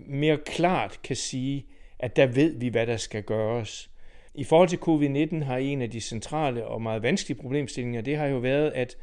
mere 0.06 0.38
klart 0.46 1.00
kan 1.02 1.16
sige, 1.16 1.66
at 1.98 2.16
der 2.16 2.26
ved 2.26 2.58
vi, 2.58 2.68
hvad 2.68 2.86
der 2.86 2.96
skal 2.96 3.22
gøres. 3.22 3.90
I 4.34 4.44
forhold 4.44 4.68
til 4.68 4.76
covid-19 4.76 5.44
har 5.44 5.56
en 5.56 5.82
af 5.82 5.90
de 5.90 6.00
centrale 6.00 6.66
og 6.66 6.82
meget 6.82 7.02
vanskelige 7.02 7.40
problemstillinger, 7.40 8.00
det 8.00 8.16
har 8.16 8.26
jo 8.26 8.38
været, 8.38 8.70
at 8.70 8.96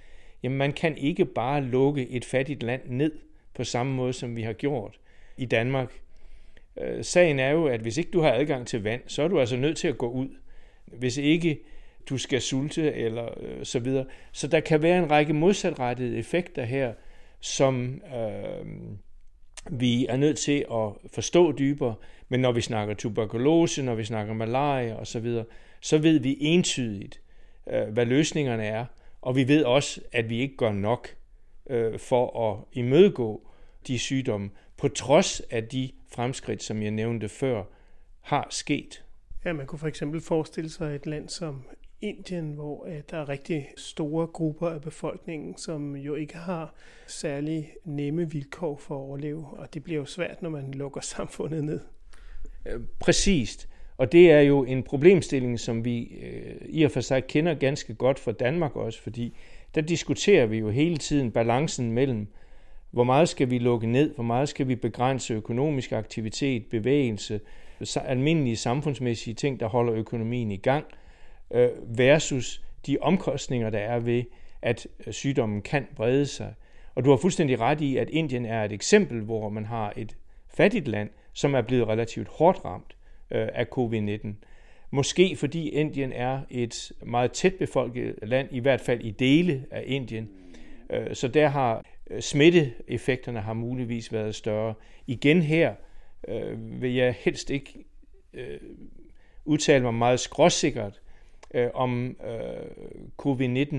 jamen 0.44 0.58
man 0.58 0.74
kan 0.74 0.98
ikke 0.98 1.26
bare 1.26 1.62
lukke 1.62 2.10
et 2.10 2.26
fattigt 2.26 2.64
land 2.64 2.82
ned 2.86 3.12
på 3.54 3.64
samme 3.64 3.94
måde, 3.94 4.14
som 4.14 4.36
vi 4.36 4.42
har 4.42 4.54
gjort 4.54 5.00
i 5.38 5.46
Danmark. 5.46 6.00
Øh, 6.78 7.04
sagen 7.04 7.40
er 7.40 7.50
jo, 7.50 7.68
at 7.68 7.80
hvis 7.80 7.98
ikke 7.98 8.12
du 8.12 8.22
har 8.22 8.32
adgang 8.32 8.68
til 8.68 8.84
vand, 8.84 9.02
så 9.08 9.24
er 9.24 9.28
du 9.28 9.40
altså 9.40 9.56
nødt 9.56 9.78
til 9.78 9.88
at 9.88 9.98
gå 9.98 10.10
ud. 10.10 10.30
Hvis 10.86 11.18
ikke 11.18 11.60
du 12.10 12.18
skal 12.18 12.42
sulte 12.42 12.94
eller 12.94 13.30
øh, 13.42 13.66
så 13.66 13.80
videre. 13.80 14.06
Så 14.32 14.48
der 14.48 14.60
kan 14.60 14.82
være 14.82 14.98
en 14.98 15.12
række 15.12 15.34
modsatrettede 15.34 16.18
effekter 16.18 16.64
her, 16.64 16.94
som 17.40 18.02
øh, 18.16 18.66
vi 19.70 20.06
er 20.06 20.18
nødt 20.18 20.38
til 20.38 20.66
at 20.72 21.12
forstå 21.14 21.52
dybere. 21.52 21.96
Men 22.30 22.40
når 22.40 22.52
vi 22.52 22.62
snakker 22.62 22.94
tuberkulose, 22.94 23.84
når 23.84 23.96
vi 23.96 24.04
snakker 24.04 24.34
malaria 24.34 24.96
osv., 24.96 25.38
så 25.82 25.98
ved 25.98 26.20
vi 26.20 26.38
entydigt, 26.40 27.22
øh, 27.72 27.88
hvad 27.88 28.06
løsningerne 28.06 28.66
er. 28.66 28.86
Og 29.22 29.36
vi 29.36 29.48
ved 29.48 29.64
også, 29.64 30.02
at 30.12 30.30
vi 30.30 30.40
ikke 30.40 30.58
gør 30.58 30.72
nok 30.72 31.16
øh, 31.70 32.00
for 32.00 32.52
at 32.52 32.64
imødegå 32.74 33.48
de 33.88 34.00
sygdomme, 34.00 34.50
på 34.78 34.88
trods 34.88 35.40
af 35.40 35.64
de 35.64 35.92
fremskridt, 36.14 36.64
som 36.64 36.84
jeg 36.84 36.92
nævnte 36.92 37.30
før, 37.30 37.64
har 38.22 38.48
sket. 38.50 39.04
Ja, 39.46 39.54
man 39.54 39.66
kunne 39.66 39.80
for 39.80 39.88
eksempel 39.88 40.22
forestille 40.22 40.70
sig 40.70 40.96
et 40.96 41.06
land 41.06 41.30
som 41.30 41.64
Indien, 42.02 42.52
hvor 42.52 42.86
øh, 42.88 43.02
der 43.12 43.18
er 43.18 43.30
rigtig 43.30 43.68
store 43.78 44.28
grupper 44.28 44.70
af 44.70 44.82
befolkningen, 44.82 45.58
som 45.58 45.96
jo 45.96 46.16
ikke 46.16 46.36
har 46.36 46.74
særlig 47.08 47.72
nemme 47.86 48.32
vilkår 48.32 48.78
for 48.78 48.96
at 48.96 49.00
overleve, 49.00 49.46
og 49.52 49.74
det 49.74 49.84
bliver 49.84 50.00
jo 50.00 50.06
svært, 50.06 50.42
når 50.42 50.50
man 50.50 50.72
lukker 50.72 51.02
samfundet 51.16 51.64
ned. 51.64 51.80
Øh, 52.66 52.80
præcist. 53.00 53.68
Og 53.98 54.12
det 54.12 54.32
er 54.32 54.42
jo 54.42 54.64
en 54.64 54.84
problemstilling, 54.84 55.60
som 55.60 55.86
vi 55.86 56.04
øh, 56.04 56.56
i 56.70 56.84
og 56.84 56.92
for 56.92 57.02
sig 57.02 57.28
kender 57.28 57.54
ganske 57.54 57.94
godt 57.94 58.20
fra 58.20 58.32
Danmark 58.32 58.76
også, 58.76 59.02
fordi 59.02 59.38
der 59.76 59.82
diskuterer 59.82 60.46
vi 60.46 60.58
jo 60.58 60.70
hele 60.70 60.98
tiden 60.98 61.32
balancen 61.32 61.92
mellem, 61.92 62.28
hvor 62.92 63.04
meget 63.04 63.30
skal 63.30 63.50
vi 63.50 63.58
lukke 63.58 63.88
ned, 63.88 64.16
hvor 64.16 64.24
meget 64.24 64.50
skal 64.50 64.68
vi 64.68 64.76
begrænse 64.76 65.34
økonomisk 65.34 65.92
aktivitet, 65.92 66.66
bevægelse, 66.66 67.40
almindelige 67.96 68.56
samfundsmæssige 68.56 69.34
ting, 69.34 69.60
der 69.60 69.68
holder 69.68 69.94
økonomien 69.94 70.52
i 70.52 70.58
gang, 70.58 70.86
øh, 71.54 71.98
versus 71.98 72.64
de 72.88 72.98
omkostninger, 73.02 73.70
der 73.70 73.80
er 73.80 74.00
ved, 74.00 74.24
at 74.62 74.88
øh, 75.08 75.14
sygdommen 75.14 75.62
kan 75.62 75.88
brede 75.96 76.26
sig. 76.26 76.54
Og 76.96 77.06
du 77.06 77.10
har 77.10 77.18
fuldstændig 77.18 77.60
ret 77.60 77.82
i, 77.82 77.98
at 77.98 78.10
Indien 78.10 78.46
er 78.46 78.64
et 78.64 78.72
eksempel, 78.72 79.22
hvor 79.22 79.50
man 79.50 79.66
har 79.66 79.94
et 79.98 80.18
fattigt 80.48 80.88
land, 80.88 81.10
som 81.34 81.56
er 81.56 81.62
blevet 81.62 81.88
relativt 81.88 82.28
hårdt 82.28 82.66
ramt 82.66 82.96
øh, 83.32 83.48
af 83.54 83.66
covid-19. 83.78 84.28
Måske 84.92 85.36
fordi 85.36 85.70
Indien 85.70 86.14
er 86.14 86.42
et 86.50 86.92
meget 87.06 87.32
tæt 87.32 87.54
befolket 87.56 88.16
land, 88.24 88.48
i 88.52 88.60
hvert 88.60 88.82
fald 88.82 89.02
i 89.02 89.12
dele 89.12 89.66
af 89.72 89.84
Indien. 89.86 90.30
Øh, 90.90 91.16
så 91.16 91.28
der 91.28 91.48
har 91.48 91.86
øh, 92.10 92.22
smitteeffekterne 92.22 93.42
har 93.42 93.54
muligvis 93.54 94.14
været 94.14 94.36
større. 94.36 94.74
Igen 95.08 95.42
her 95.42 95.76
øh, 96.28 96.82
vil 96.82 96.94
jeg 96.94 97.16
helst 97.20 97.50
ikke 97.50 97.86
øh, 98.34 98.60
udtale 99.46 99.84
mig 99.84 99.94
meget 99.94 100.20
skråsikkert 100.20 101.01
øh, 101.54 101.70
om 101.74 102.18
øh, 102.28 102.88
covid-19 103.22 103.76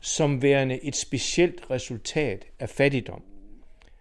som 0.00 0.42
værende 0.42 0.84
et 0.84 0.96
specielt 0.96 1.70
resultat 1.70 2.46
af 2.58 2.68
fattigdom. 2.68 3.22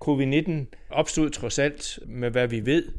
Covid-19 0.06 0.52
opstod 0.90 1.30
trods 1.30 1.60
alt 1.60 2.00
med, 2.06 2.30
hvad 2.30 2.48
vi 2.48 2.66
ved, 2.66 2.92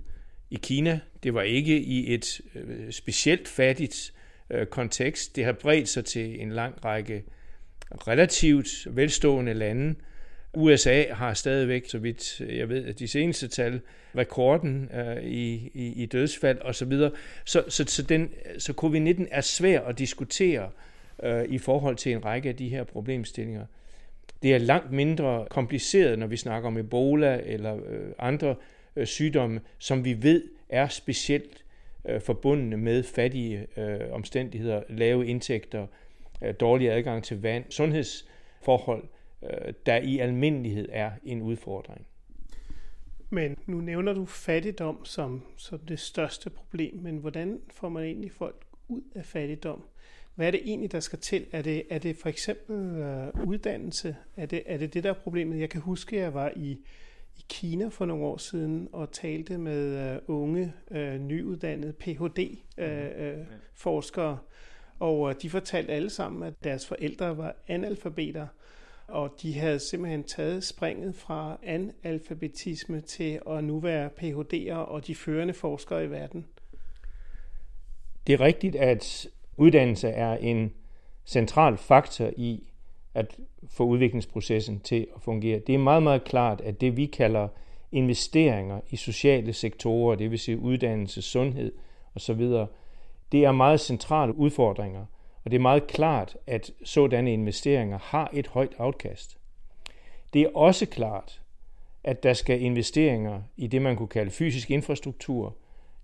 i 0.51 0.59
Kina. 0.63 1.01
Det 1.23 1.35
var 1.35 1.43
ikke 1.43 1.81
i 1.81 2.15
et 2.15 2.41
øh, 2.55 2.93
specielt 2.93 3.49
fattigt 3.49 4.15
øh, 4.51 4.67
kontekst. 4.67 5.37
Det 5.37 5.45
har 5.45 5.53
bredt 5.53 5.89
sig 5.89 6.05
til 6.05 6.43
en 6.43 6.53
lang 6.53 6.85
række 6.85 7.25
relativt 7.91 8.69
velstående 8.91 9.55
lande, 9.55 9.95
USA 10.57 11.05
har 11.13 11.35
stadigvæk, 11.35 11.89
så 11.89 11.99
vidt 11.99 12.41
jeg 12.41 12.69
ved, 12.69 12.93
de 12.93 13.09
seneste 13.09 13.49
tal, 13.49 13.81
rekorden 14.17 14.91
øh, 14.95 15.25
i, 15.25 15.71
i, 15.75 16.03
i 16.03 16.07
dødsfald 16.07 16.59
osv. 16.61 16.93
Så, 16.93 17.11
så, 17.45 17.65
så, 17.69 17.85
så, 17.87 18.03
den, 18.03 18.31
så 18.59 18.73
covid-19 18.73 19.25
er 19.31 19.41
svær 19.41 19.81
at 19.81 19.99
diskutere 19.99 20.71
øh, 21.23 21.45
i 21.45 21.59
forhold 21.59 21.97
til 21.97 22.13
en 22.13 22.25
række 22.25 22.49
af 22.49 22.57
de 22.57 22.69
her 22.69 22.85
problemstillinger. 22.85 23.67
Det 24.43 24.55
er 24.55 24.59
langt 24.59 24.93
mindre 24.93 25.47
kompliceret, 25.51 26.19
når 26.19 26.27
vi 26.27 26.37
snakker 26.37 26.67
om 26.67 26.79
Ebola 26.79 27.41
eller 27.45 27.77
øh, 27.77 28.13
andre 28.19 28.55
øh, 28.97 29.07
sygdomme, 29.07 29.61
som 29.79 30.05
vi 30.05 30.23
ved 30.23 30.43
er 30.69 30.89
specielt 30.89 31.65
øh, 32.09 32.21
forbundne 32.21 32.77
med 32.77 33.03
fattige 33.03 33.67
øh, 33.77 34.01
omstændigheder, 34.13 34.83
lave 34.89 35.27
indtægter, 35.27 35.87
øh, 36.43 36.55
dårlig 36.61 36.91
adgang 36.91 37.25
til 37.25 37.43
vand, 37.43 37.65
sundhedsforhold, 37.71 39.05
øh, 39.43 39.75
der 39.87 39.97
i 39.97 40.19
almindelighed 40.19 40.89
er 40.93 41.11
en 41.25 41.43
udfordring. 41.43 42.07
Men 43.31 43.57
nu 43.67 43.81
nævner 43.81 44.13
du 44.13 44.25
fattigdom 44.25 45.05
som, 45.05 45.43
som 45.57 45.79
det 45.79 46.01
største 46.01 46.51
problem, 46.51 46.97
men 46.97 47.17
hvordan 47.17 47.61
får 47.71 47.89
man 47.89 48.05
egentlig 48.05 48.33
folk 48.33 48.65
ud 48.89 49.03
af 49.15 49.25
fattigdom? 49.25 49.85
Hvad 50.35 50.47
er 50.47 50.51
det 50.51 50.61
egentlig, 50.65 50.93
der 50.93 51.01
skal 51.01 51.19
til? 51.19 51.47
Er 51.53 51.63
det, 51.63 51.83
er 51.91 51.99
det 51.99 52.17
for 52.17 52.29
eksempel 52.29 52.97
øh, 52.97 53.29
uddannelse? 53.47 54.17
Er 54.37 54.47
det, 54.47 54.63
er 54.67 54.77
det 54.77 54.95
det, 54.95 55.05
der 55.05 55.11
er 55.11 55.15
problemet? 55.15 55.61
Jeg 55.61 55.71
kan 55.71 55.81
huske, 55.81 56.17
at 56.17 56.23
jeg 56.23 56.35
var 56.35 56.53
i, 56.57 56.71
i 57.37 57.45
Kina 57.49 57.89
for 57.89 58.07
nogle 58.07 58.25
år 58.25 58.37
siden 58.37 58.89
og 58.93 59.13
talte 59.13 59.59
med 59.59 60.15
øh, 60.15 60.19
unge, 60.27 60.73
øh, 60.91 61.19
nyuddannede 61.19 61.93
Ph.D.-forskere, 61.93 64.27
øh, 64.27 64.33
øh, 64.33 64.39
og 64.99 65.31
øh, 65.31 65.37
de 65.43 65.51
fortalte 65.51 65.93
alle 65.93 66.11
sammen, 66.11 66.43
at 66.43 66.55
deres 66.65 66.87
forældre 66.87 67.37
var 67.37 67.57
analfabeter, 67.69 68.47
og 69.09 69.31
de 69.43 69.59
havde 69.59 69.79
simpelthen 69.79 70.25
taget 70.25 70.65
springet 70.65 71.15
fra 71.15 71.59
analfabetisme 71.63 73.01
til 73.01 73.41
at 73.51 73.65
nu 73.65 73.81
være 73.81 74.11
Ph.D.'er 74.11 74.77
og 74.77 75.07
de 75.07 75.15
førende 75.15 75.55
forskere 75.55 76.05
i 76.05 76.11
verden. 76.11 76.47
Det 78.27 78.33
er 78.33 78.41
rigtigt, 78.41 78.77
at 78.77 79.27
uddannelse 79.57 80.09
er 80.09 80.37
en 80.37 80.73
central 81.27 81.77
faktor 81.77 82.31
i 82.37 82.63
at 83.15 83.37
få 83.69 83.85
udviklingsprocessen 83.85 84.81
til 84.81 85.07
at 85.17 85.23
fungere. 85.23 85.59
Det 85.59 85.75
er 85.75 85.79
meget, 85.79 86.03
meget 86.03 86.25
klart, 86.25 86.61
at 86.61 86.81
det 86.81 86.97
vi 86.97 87.07
kalder 87.07 87.49
investeringer 87.93 88.81
i 88.91 88.97
sociale 88.97 89.53
sektorer, 89.53 90.17
det 90.17 90.31
vil 90.31 90.39
sige 90.39 90.59
uddannelse, 90.59 91.23
sundhed 91.23 91.73
osv., 92.15 92.41
det 93.33 93.45
er 93.45 93.53
meget 93.53 93.81
centrale 93.81 94.37
udfordringer, 94.37 95.07
og 95.47 95.51
det 95.51 95.57
er 95.57 95.63
meget 95.63 95.87
klart, 95.87 96.37
at 96.47 96.71
sådanne 96.85 97.33
investeringer 97.33 97.99
har 97.99 98.31
et 98.33 98.47
højt 98.47 98.75
afkast. 98.79 99.39
Det 100.33 100.43
er 100.43 100.49
også 100.55 100.87
klart, 100.87 101.41
at 102.05 102.23
der 102.23 102.33
skal 102.33 102.63
investeringer 102.63 103.43
i 103.57 103.67
det, 103.67 103.83
man 103.83 103.97
kunne 103.97 104.09
kalde 104.09 104.31
fysisk 104.31 104.71
infrastruktur, 104.71 105.57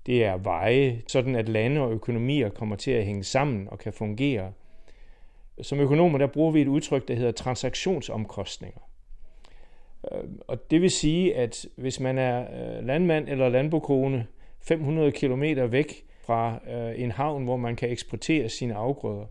det 0.07 0.24
er 0.24 0.37
veje, 0.37 1.02
sådan 1.07 1.37
at 1.37 1.48
lande 1.48 1.81
og 1.81 1.92
økonomier 1.92 2.48
kommer 2.48 2.76
til 2.76 2.90
at 2.90 3.05
hænge 3.05 3.24
sammen 3.24 3.68
og 3.70 3.78
kan 3.78 3.92
fungere. 3.92 4.52
Som 5.62 5.81
økonomer 5.81 6.18
der 6.18 6.26
bruger 6.26 6.52
vi 6.52 6.61
et 6.61 6.68
udtryk, 6.68 7.09
der 7.09 7.14
hedder 7.14 7.33
transaktionsomkostninger. 7.33 8.81
Øh, 10.12 10.24
og 10.46 10.70
det 10.70 10.83
vil 10.83 10.90
sige, 10.90 11.37
at 11.37 11.66
hvis 11.76 12.00
man 12.00 12.18
er 12.18 12.40
øh, 12.40 12.87
landmand 12.87 13.28
eller 13.28 13.48
landbokone 13.48 14.26
500 14.61 15.12
km 15.12 15.42
væk 15.68 16.05
fra 16.27 16.61
øh, 16.71 17.01
en 17.01 17.11
havn, 17.11 17.45
hvor 17.45 17.57
man 17.57 17.77
kan 17.77 17.91
eksportere 17.91 18.49
sine 18.49 18.75
afgrøder, 18.75 19.27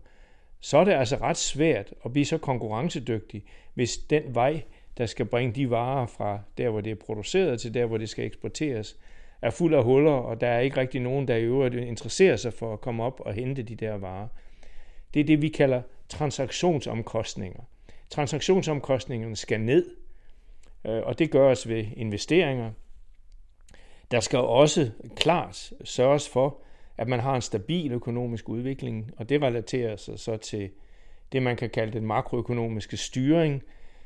så 0.60 0.78
er 0.78 0.84
det 0.84 0.92
altså 0.92 1.16
ret 1.16 1.36
svært 1.36 1.94
at 2.04 2.12
blive 2.12 2.24
så 2.24 2.38
konkurrencedygtig, 2.38 3.44
hvis 3.74 3.96
den 3.96 4.34
vej, 4.34 4.62
der 4.98 5.06
skal 5.06 5.26
bringe 5.26 5.54
de 5.54 5.70
varer 5.70 6.06
fra 6.06 6.40
der, 6.58 6.70
hvor 6.70 6.80
det 6.80 6.90
er 6.90 7.04
produceret, 7.06 7.60
til 7.60 7.74
der, 7.74 7.86
hvor 7.86 7.98
det 7.98 8.08
skal 8.08 8.24
eksporteres, 8.24 8.96
er 9.42 9.50
fuld 9.50 9.74
af 9.74 9.84
huller, 9.84 10.12
og 10.12 10.40
der 10.40 10.46
er 10.46 10.60
ikke 10.60 10.76
rigtig 10.76 11.00
nogen, 11.00 11.28
der 11.28 11.36
i 11.36 11.44
øvrigt 11.44 11.74
interesserer 11.74 12.36
sig 12.36 12.52
for 12.52 12.72
at 12.72 12.80
komme 12.80 13.02
op 13.02 13.20
og 13.20 13.32
hente 13.32 13.62
de 13.62 13.74
der 13.74 13.94
varer. 13.94 14.28
Det 15.14 15.20
er 15.20 15.24
det, 15.24 15.42
vi 15.42 15.48
kalder 15.48 15.82
transaktionsomkostninger. 16.08 17.60
Transaktionsomkostningerne 18.10 19.36
skal 19.36 19.60
ned, 19.60 19.90
øh, 20.84 21.02
og 21.02 21.18
det 21.18 21.30
gøres 21.30 21.68
ved 21.68 21.84
investeringer. 21.96 22.70
Der 24.10 24.20
skal 24.20 24.38
også 24.38 24.90
klart 25.16 25.72
sørges 25.84 26.28
for, 26.28 26.62
at 26.98 27.08
man 27.08 27.20
har 27.20 27.34
en 27.34 27.42
stabil 27.42 27.92
økonomisk 27.92 28.48
udvikling, 28.48 29.10
og 29.16 29.28
det 29.28 29.42
relaterer 29.42 29.96
sig 29.96 30.18
så 30.18 30.36
til 30.36 30.70
det, 31.32 31.42
man 31.42 31.56
kan 31.56 31.70
kalde 31.70 31.92
den 31.92 32.06
makroøkonomiske 32.06 32.96
styring. 32.96 33.62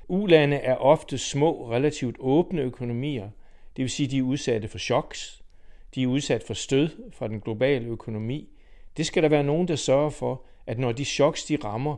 Ulande 0.08 0.56
er 0.56 0.74
ofte 0.74 1.18
små, 1.18 1.70
relativt 1.70 2.16
åbne 2.18 2.62
økonomier, 2.62 3.30
det 3.76 3.82
vil 3.82 3.90
sige, 3.90 4.04
at 4.06 4.10
de 4.10 4.18
er 4.18 4.22
udsatte 4.22 4.68
for 4.68 4.78
choks, 4.78 5.42
de 5.94 6.02
er 6.02 6.06
udsat 6.06 6.42
for 6.42 6.54
stød 6.54 6.88
fra 7.12 7.28
den 7.28 7.40
globale 7.40 7.86
økonomi. 7.86 8.48
Det 8.96 9.06
skal 9.06 9.22
der 9.22 9.28
være 9.28 9.44
nogen, 9.44 9.68
der 9.68 9.76
sørger 9.76 10.10
for, 10.10 10.42
at 10.66 10.78
når 10.78 10.92
de 10.92 11.04
choks 11.04 11.44
de 11.44 11.58
rammer, 11.64 11.96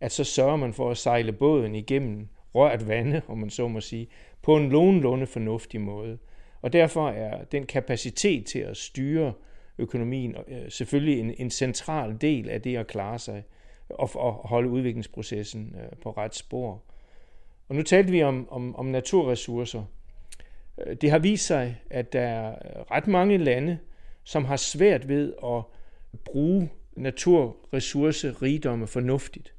at 0.00 0.12
så 0.12 0.24
sørger 0.24 0.56
man 0.56 0.72
for 0.72 0.90
at 0.90 0.96
sejle 0.96 1.32
båden 1.32 1.74
igennem 1.74 2.28
rørt 2.54 2.88
vande, 2.88 3.22
om 3.28 3.38
man 3.38 3.50
så 3.50 3.68
må 3.68 3.80
sige, 3.80 4.08
på 4.42 4.56
en 4.56 4.68
nogenlunde 4.68 5.26
fornuftig 5.26 5.80
måde. 5.80 6.18
Og 6.62 6.72
derfor 6.72 7.08
er 7.08 7.44
den 7.44 7.66
kapacitet 7.66 8.46
til 8.46 8.58
at 8.58 8.76
styre 8.76 9.32
økonomien 9.78 10.36
øh, 10.48 10.70
selvfølgelig 10.70 11.20
en, 11.20 11.34
en 11.38 11.50
central 11.50 12.16
del 12.20 12.48
af 12.48 12.62
det 12.62 12.76
at 12.76 12.86
klare 12.86 13.18
sig 13.18 13.44
og, 13.90 14.10
og 14.14 14.32
holde 14.32 14.68
udviklingsprocessen 14.68 15.76
øh, 15.76 15.98
på 16.02 16.10
ret 16.10 16.34
spor. 16.34 16.82
Og 17.68 17.74
nu 17.74 17.82
talte 17.82 18.12
vi 18.12 18.22
om, 18.22 18.48
om, 18.50 18.76
om 18.76 18.86
naturressourcer. 18.86 19.84
Øh, 20.78 20.96
det 20.96 21.10
har 21.10 21.18
vist 21.18 21.46
sig, 21.46 21.80
at 21.90 22.12
der 22.12 22.20
er 22.20 22.54
ret 22.90 23.06
mange 23.06 23.38
lande, 23.38 23.78
som 24.24 24.44
har 24.44 24.56
svært 24.56 25.08
ved 25.08 25.32
at 25.44 25.62
bruge 26.24 26.70
naturressourcerigdomme 26.96 28.86
fornuftigt. 28.86 29.54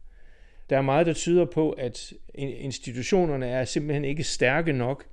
Der 0.70 0.78
er 0.78 0.82
meget, 0.82 1.06
der 1.06 1.14
tyder 1.14 1.46
på, 1.46 1.72
at 1.72 2.14
institutionerne 2.36 3.48
er 3.48 3.66
simpelthen 3.66 4.06
ikke 4.06 4.24
stærke 4.24 4.74
nok 4.74 5.06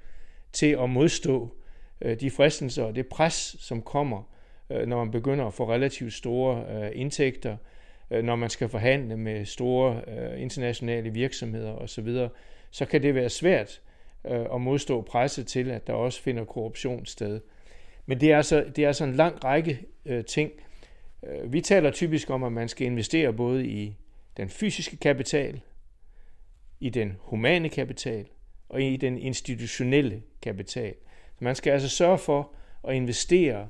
til 0.52 0.66
at 0.66 0.90
modstå 0.90 1.56
øh, 2.00 2.20
de 2.20 2.30
fristelser 2.30 2.84
og 2.84 2.94
det 2.94 3.06
pres, 3.06 3.56
som 3.58 3.82
kommer, 3.82 4.22
øh, 4.70 4.86
når 4.86 5.04
man 5.04 5.10
begynder 5.10 5.46
at 5.46 5.54
få 5.54 5.70
relativt 5.72 6.12
store 6.12 6.64
øh, 6.70 6.90
indtægter, 6.94 7.56
øh, 8.10 8.24
når 8.24 8.36
man 8.36 8.50
skal 8.50 8.68
forhandle 8.68 9.16
med 9.16 9.44
store 9.44 10.00
øh, 10.06 10.42
internationale 10.42 11.10
virksomheder 11.10 11.72
osv., 11.72 12.28
så 12.70 12.86
kan 12.86 13.02
det 13.02 13.14
være 13.14 13.28
svært 13.28 13.80
øh, 14.24 14.60
modstå 14.60 15.02
presset 15.02 15.46
til, 15.46 15.70
at 15.70 15.86
der 15.86 15.92
også 15.92 16.22
finder 16.22 16.44
korruption 16.44 17.06
sted. 17.06 17.40
Men 18.06 18.20
det 18.20 18.32
er 18.32 18.36
altså, 18.36 18.64
det 18.76 18.84
er 18.84 18.88
altså 18.88 19.04
en 19.04 19.14
lang 19.14 19.44
række 19.44 19.86
øh, 20.06 20.24
ting. 20.24 20.50
Vi 21.44 21.60
taler 21.60 21.90
typisk 21.90 22.30
om, 22.30 22.44
at 22.44 22.52
man 22.52 22.68
skal 22.68 22.86
investere 22.86 23.32
både 23.32 23.66
i 23.66 23.96
den 24.36 24.48
fysiske 24.48 24.96
kapital, 24.96 25.60
i 26.80 26.90
den 26.90 27.16
humane 27.20 27.68
kapital 27.68 28.26
og 28.68 28.82
i 28.82 28.96
den 28.96 29.18
institutionelle 29.18 30.22
kapital. 30.42 30.94
Så 31.38 31.44
man 31.44 31.54
skal 31.54 31.70
altså 31.70 31.88
sørge 31.88 32.18
for 32.18 32.54
at 32.88 32.94
investere 32.94 33.68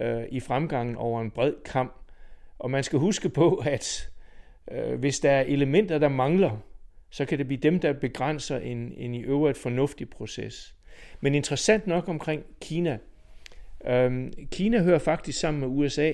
øh, 0.00 0.22
i 0.30 0.40
fremgangen 0.40 0.96
over 0.96 1.20
en 1.20 1.30
bred 1.30 1.54
kamp. 1.64 1.94
Og 2.58 2.70
man 2.70 2.84
skal 2.84 2.98
huske 2.98 3.28
på, 3.28 3.54
at 3.54 4.10
øh, 4.70 4.98
hvis 4.98 5.20
der 5.20 5.30
er 5.30 5.40
elementer, 5.40 5.98
der 5.98 6.08
mangler, 6.08 6.56
så 7.10 7.24
kan 7.24 7.38
det 7.38 7.46
blive 7.46 7.60
dem, 7.60 7.80
der 7.80 7.92
begrænser 7.92 8.58
en, 8.58 8.92
en 8.96 9.14
i 9.14 9.22
øvrigt 9.22 9.58
fornuftig 9.58 10.10
proces. 10.10 10.74
Men 11.20 11.34
interessant 11.34 11.86
nok 11.86 12.08
omkring 12.08 12.44
Kina. 12.60 12.98
Øhm, 13.86 14.32
Kina 14.50 14.82
hører 14.82 14.98
faktisk 14.98 15.40
sammen 15.40 15.60
med 15.60 15.68
USA 15.68 16.12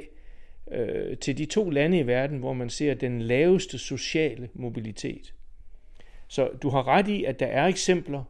øh, 0.70 1.16
til 1.16 1.38
de 1.38 1.47
to 1.47 1.70
lande 1.70 1.99
i 1.99 2.07
verden, 2.07 2.38
hvor 2.38 2.53
man 2.53 2.70
ser 2.70 2.94
den 2.94 3.23
laveste 3.23 3.79
sociale 3.79 4.49
mobilitet. 4.55 5.35
Så 6.29 6.49
du 6.62 6.68
har 6.68 6.88
ret 6.88 7.09
i, 7.09 7.25
at 7.25 7.40
der 7.40 7.47
er 7.47 7.66
eksempler 7.66 8.25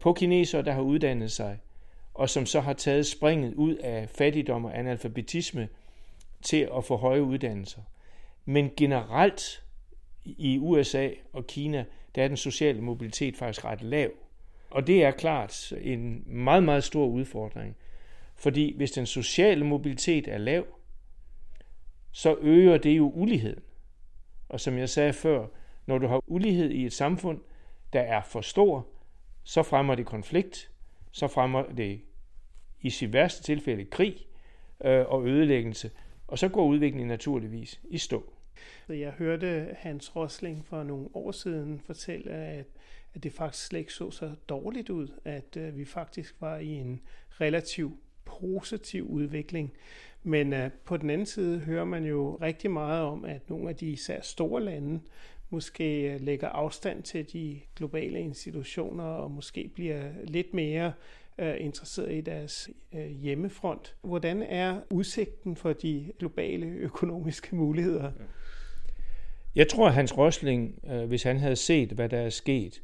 på 0.00 0.12
kinesere, 0.12 0.62
der 0.62 0.72
har 0.72 0.80
uddannet 0.80 1.30
sig, 1.30 1.58
og 2.18 2.30
som 2.30 2.46
så 2.46 2.60
har 2.60 2.72
taget 2.72 3.06
springet 3.06 3.54
ud 3.54 3.74
af 3.74 4.08
fattigdom 4.08 4.64
og 4.64 4.78
analfabetisme 4.78 5.68
til 6.42 6.68
at 6.76 6.84
få 6.84 6.96
høje 6.96 7.22
uddannelser. 7.22 7.80
Men 8.44 8.70
generelt 8.76 9.64
i 10.24 10.58
USA 10.58 11.10
og 11.32 11.46
Kina, 11.46 11.84
der 12.14 12.24
er 12.24 12.28
den 12.28 12.36
sociale 12.36 12.80
mobilitet 12.80 13.36
faktisk 13.36 13.64
ret 13.64 13.82
lav. 13.82 14.10
Og 14.70 14.86
det 14.86 15.04
er 15.04 15.10
klart 15.10 15.72
en 15.80 16.22
meget, 16.26 16.62
meget 16.62 16.84
stor 16.84 17.06
udfordring. 17.06 17.76
Fordi 18.34 18.76
hvis 18.76 18.90
den 18.90 19.06
sociale 19.06 19.64
mobilitet 19.64 20.28
er 20.28 20.38
lav, 20.38 20.66
så 22.12 22.36
øger 22.40 22.78
det 22.78 22.96
jo 22.96 23.10
uligheden. 23.14 23.62
Og 24.48 24.60
som 24.60 24.78
jeg 24.78 24.88
sagde 24.88 25.12
før, 25.12 25.46
når 25.86 25.98
du 25.98 26.06
har 26.06 26.22
ulighed 26.26 26.70
i 26.70 26.86
et 26.86 26.92
samfund, 26.92 27.40
der 27.92 28.00
er 28.00 28.22
for 28.22 28.40
stor, 28.40 28.86
så 29.44 29.62
fremmer 29.62 29.94
det 29.94 30.06
konflikt, 30.06 30.70
så 31.12 31.28
fremmer 31.28 31.62
det 31.62 32.00
i 32.82 32.90
sit 32.90 33.12
værste 33.12 33.42
tilfælde 33.42 33.84
krig 33.84 34.26
øh, 34.84 35.04
og 35.08 35.26
ødelæggelse, 35.26 35.90
og 36.28 36.38
så 36.38 36.48
går 36.48 36.66
udviklingen 36.66 37.08
naturligvis 37.08 37.80
i 37.90 37.98
stå. 37.98 38.32
Jeg 38.88 39.10
hørte 39.10 39.76
Hans 39.78 40.16
Rosling 40.16 40.66
for 40.66 40.82
nogle 40.82 41.08
år 41.14 41.32
siden 41.32 41.80
fortælle, 41.86 42.30
at, 42.30 42.66
at 43.14 43.22
det 43.22 43.32
faktisk 43.32 43.66
slet 43.66 43.78
ikke 43.78 43.92
så 43.92 44.10
så 44.10 44.30
dårligt 44.48 44.90
ud, 44.90 45.08
at 45.24 45.56
øh, 45.56 45.76
vi 45.76 45.84
faktisk 45.84 46.34
var 46.40 46.58
i 46.58 46.68
en 46.68 47.00
relativ 47.40 47.98
positiv 48.24 49.08
udvikling. 49.08 49.72
Men 50.22 50.52
øh, 50.52 50.70
på 50.84 50.96
den 50.96 51.10
anden 51.10 51.26
side 51.26 51.58
hører 51.58 51.84
man 51.84 52.04
jo 52.04 52.38
rigtig 52.42 52.70
meget 52.70 53.02
om, 53.02 53.24
at 53.24 53.50
nogle 53.50 53.68
af 53.68 53.76
de 53.76 53.86
især 53.86 54.20
store 54.20 54.64
lande 54.64 55.00
måske 55.50 56.12
øh, 56.12 56.20
lægger 56.20 56.48
afstand 56.48 57.02
til 57.02 57.32
de 57.32 57.60
globale 57.76 58.20
institutioner 58.20 59.04
og 59.04 59.30
måske 59.30 59.70
bliver 59.74 60.02
lidt 60.24 60.54
mere 60.54 60.92
øh, 61.38 61.54
interesseret 61.60 62.12
i 62.12 62.20
deres 62.20 62.70
øh, 62.94 63.06
hjemmefront. 63.06 63.94
Hvordan 64.02 64.42
er 64.42 64.80
udsigten 64.90 65.56
for 65.56 65.72
de 65.72 66.12
globale 66.18 66.66
økonomiske 66.66 67.56
muligheder? 67.56 68.12
Jeg 69.54 69.68
tror, 69.68 69.88
at 69.88 69.94
Hans 69.94 70.18
Rosling, 70.18 70.78
øh, 70.90 71.04
hvis 71.04 71.22
han 71.22 71.38
havde 71.38 71.56
set, 71.56 71.92
hvad 71.92 72.08
der 72.08 72.18
er 72.18 72.30
sket 72.30 72.82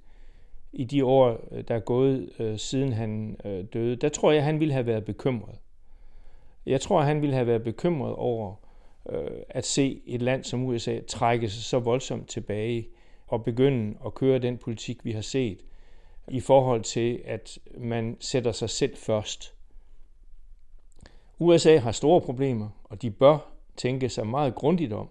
i 0.73 0.85
de 0.85 1.05
år, 1.05 1.49
øh, 1.53 1.65
der 1.69 1.75
er 1.75 1.81
gået 1.81 2.31
øh, 2.39 2.59
siden 2.59 2.93
han 2.93 3.37
øh, 3.45 3.65
døde, 3.73 3.97
der 3.97 4.09
tror 4.09 4.31
jeg, 4.31 4.39
at 4.39 4.45
han 4.45 4.61
ville 4.61 4.75
have 4.75 4.87
været 4.87 5.05
bekymret. 5.05 5.59
Jeg 6.67 6.81
tror, 6.81 7.01
at 7.01 7.07
han 7.07 7.21
ville 7.21 7.35
have 7.35 7.47
været 7.47 7.65
bekymret 7.65 8.15
over 8.15 8.55
øh, 9.11 9.31
at 9.49 9.65
se 9.67 10.03
et 10.07 10.23
land 10.23 10.45
som 10.45 10.65
USA 10.65 11.01
trække 11.01 11.49
sig 11.49 11.63
så 11.63 11.79
voldsomt 11.79 12.29
tilbage 12.29 12.89
og 13.27 13.45
begynde 13.45 13.97
at 14.07 14.15
køre 14.15 14.39
den 14.39 14.59
politik, 14.59 15.05
vi 15.05 15.13
har 15.13 15.21
set, 15.21 15.61
i 16.29 16.41
forhold 16.41 16.83
til, 16.83 17.23
at 17.25 17.59
man 17.79 18.17
sætter 18.21 18.53
sig 18.53 18.71
selv 18.71 18.97
først. 18.97 19.55
USA 21.39 21.79
har 21.79 21.93
store 21.93 22.21
problemer, 22.21 22.69
og 22.85 23.03
de 23.03 23.11
bør 23.11 23.39
tænke 23.77 24.09
sig 24.09 24.27
meget 24.27 24.55
grundigt 24.55 24.93
om. 24.93 25.09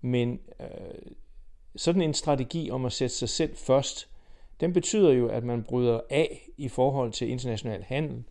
Men 0.00 0.40
øh, 0.60 0.66
sådan 1.76 2.02
en 2.02 2.14
strategi 2.14 2.70
om 2.70 2.84
at 2.84 2.92
sætte 2.92 3.14
sig 3.14 3.28
selv 3.28 3.56
først, 3.56 4.08
den 4.60 4.72
betyder 4.72 5.12
jo, 5.12 5.28
at 5.28 5.44
man 5.44 5.62
bryder 5.62 6.00
af 6.10 6.48
i 6.56 6.68
forhold 6.68 7.12
til 7.12 7.28
international 7.28 7.82
handel. 7.82 8.24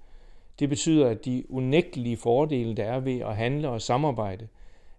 Det 0.59 0.69
betyder, 0.69 1.09
at 1.09 1.25
de 1.25 1.43
unægtelige 1.49 2.17
fordele, 2.17 2.75
der 2.75 2.83
er 2.83 2.99
ved 2.99 3.19
at 3.19 3.35
handle 3.35 3.69
og 3.69 3.81
samarbejde, 3.81 4.47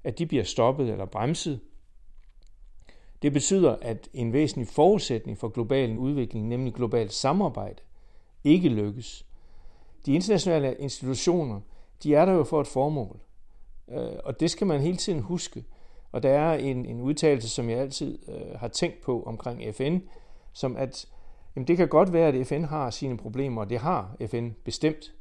at 0.05 0.19
de 0.19 0.27
bliver 0.27 0.45
stoppet 0.45 0.91
eller 0.91 1.05
bremset. 1.05 1.61
Det 3.23 3.33
betyder, 3.33 3.77
at 3.83 4.09
en 4.13 4.33
væsentlig 4.33 4.69
forudsætning 4.69 5.39
for 5.39 5.49
global 5.49 5.99
udvikling, 5.99 6.49
nemlig 6.49 6.75
globalt 6.75 7.13
samarbejde, 7.13 7.83
ikke 8.45 8.69
lykkes. 8.69 9.27
De 10.07 10.15
internationale 10.15 10.77
institutioner, 10.79 11.61
de 12.03 12.15
er 12.15 12.25
der 12.25 12.33
jo 12.33 12.45
for 12.45 12.61
et 12.61 12.67
formål. 12.67 13.21
Øh, 13.91 14.13
og 14.25 14.41
det 14.41 14.51
skal 14.51 14.67
man 14.67 14.81
hele 14.81 14.97
tiden 14.97 15.21
huske. 15.21 15.65
Og 16.13 16.23
der 16.23 16.31
er 16.31 16.55
en, 16.55 16.87
en 16.87 17.01
udtalelse, 17.01 17.49
som 17.49 17.71
jeg 17.71 17.79
altid 17.79 18.19
øh, 18.29 18.59
har 18.61 18.69
tænkt 18.69 19.01
på 19.01 19.23
omkring 19.23 19.75
FN, 19.75 19.99
som 20.53 20.77
at 20.77 21.07
jamen 21.57 21.67
det 21.67 21.77
kan 21.77 21.89
godt 21.89 22.13
være, 22.13 22.29
at 22.29 22.47
FN 22.47 22.65
har 22.65 22.91
sine 22.91 23.17
problemer, 23.17 23.61
og 23.61 23.71
det 23.71 23.79
har 23.79 24.17
FN 24.27 24.51
bestemt. 24.65 25.15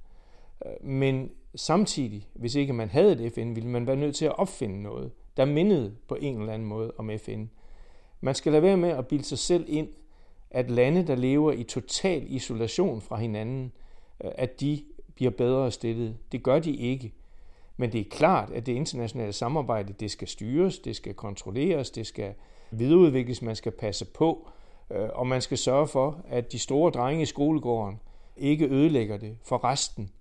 Øh, 0.65 0.87
men 0.87 1.31
samtidig, 1.55 2.27
hvis 2.33 2.55
ikke 2.55 2.73
man 2.73 2.89
havde 2.89 3.25
et 3.25 3.33
FN, 3.33 3.55
ville 3.55 3.69
man 3.69 3.87
være 3.87 3.95
nødt 3.95 4.15
til 4.15 4.25
at 4.25 4.39
opfinde 4.39 4.83
noget, 4.83 5.11
der 5.37 5.45
mindede 5.45 5.95
på 6.07 6.15
en 6.15 6.39
eller 6.39 6.53
anden 6.53 6.67
måde 6.67 6.93
om 6.97 7.11
FN. 7.17 7.45
Man 8.21 8.35
skal 8.35 8.51
lade 8.51 8.63
være 8.63 8.77
med 8.77 8.89
at 8.89 9.07
bilde 9.07 9.23
sig 9.23 9.39
selv 9.39 9.65
ind, 9.67 9.89
at 10.51 10.69
lande, 10.69 11.07
der 11.07 11.15
lever 11.15 11.51
i 11.51 11.63
total 11.63 12.23
isolation 12.27 13.01
fra 13.01 13.15
hinanden, 13.15 13.71
øh, 14.23 14.31
at 14.35 14.59
de 14.61 14.83
bliver 15.15 15.31
bedre 15.31 15.71
stillet. 15.71 16.17
Det 16.31 16.43
gør 16.43 16.59
de 16.59 16.75
ikke. 16.75 17.13
Men 17.77 17.91
det 17.91 18.01
er 18.01 18.09
klart, 18.09 18.51
at 18.51 18.65
det 18.65 18.73
internationale 18.73 19.33
samarbejde, 19.33 19.93
det 19.93 20.11
skal 20.11 20.27
styres, 20.27 20.79
det 20.79 20.95
skal 20.95 21.13
kontrolleres, 21.13 21.89
det 21.89 22.07
skal 22.07 22.33
videreudvikles, 22.71 23.41
man 23.41 23.55
skal 23.55 23.71
passe 23.71 24.05
på, 24.05 24.49
øh, 24.91 25.09
og 25.13 25.27
man 25.27 25.41
skal 25.41 25.57
sørge 25.57 25.87
for, 25.87 26.21
at 26.27 26.51
de 26.51 26.59
store 26.59 26.91
drenge 26.91 27.21
i 27.21 27.25
skolegården 27.25 27.99
ikke 28.37 28.67
ødelægger 28.69 29.17
det 29.17 29.37
for 29.43 29.63
resten. 29.63 30.11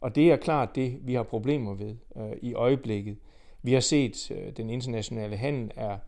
Og 0.00 0.14
det 0.14 0.32
er 0.32 0.36
klart 0.36 0.74
det, 0.74 0.98
vi 1.02 1.14
har 1.14 1.22
problemer 1.22 1.74
ved 1.74 1.96
øh, 2.16 2.32
i 2.42 2.54
øjeblikket. 2.54 3.16
Vi 3.62 3.72
har 3.72 3.80
set, 3.80 4.30
at 4.30 4.56
den 4.56 4.70
internationale 4.70 5.36
handel 5.36 5.70
er 5.76 5.98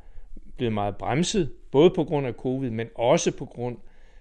blevet 0.56 0.72
meget 0.72 0.96
bremset, 0.96 1.52
både 1.70 1.90
på 1.90 2.04
grund 2.04 2.26
af 2.26 2.34
covid, 2.34 2.70
men 2.70 2.88
også 2.94 3.36
på 3.36 3.44
grund 3.44 3.76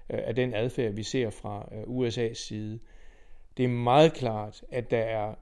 øh, 0.09 0.19
af 0.23 0.35
den 0.35 0.53
adfærd, 0.53 0.91
vi 0.91 1.03
ser 1.03 1.29
fra 1.29 1.69
øh, 1.71 1.83
USA's 1.83 2.33
side. 2.33 2.79
Det 3.57 3.65
er 3.65 3.69
meget 3.69 4.13
klart, 4.13 4.63
at 4.71 4.91
der 4.91 4.97
er 4.97 5.33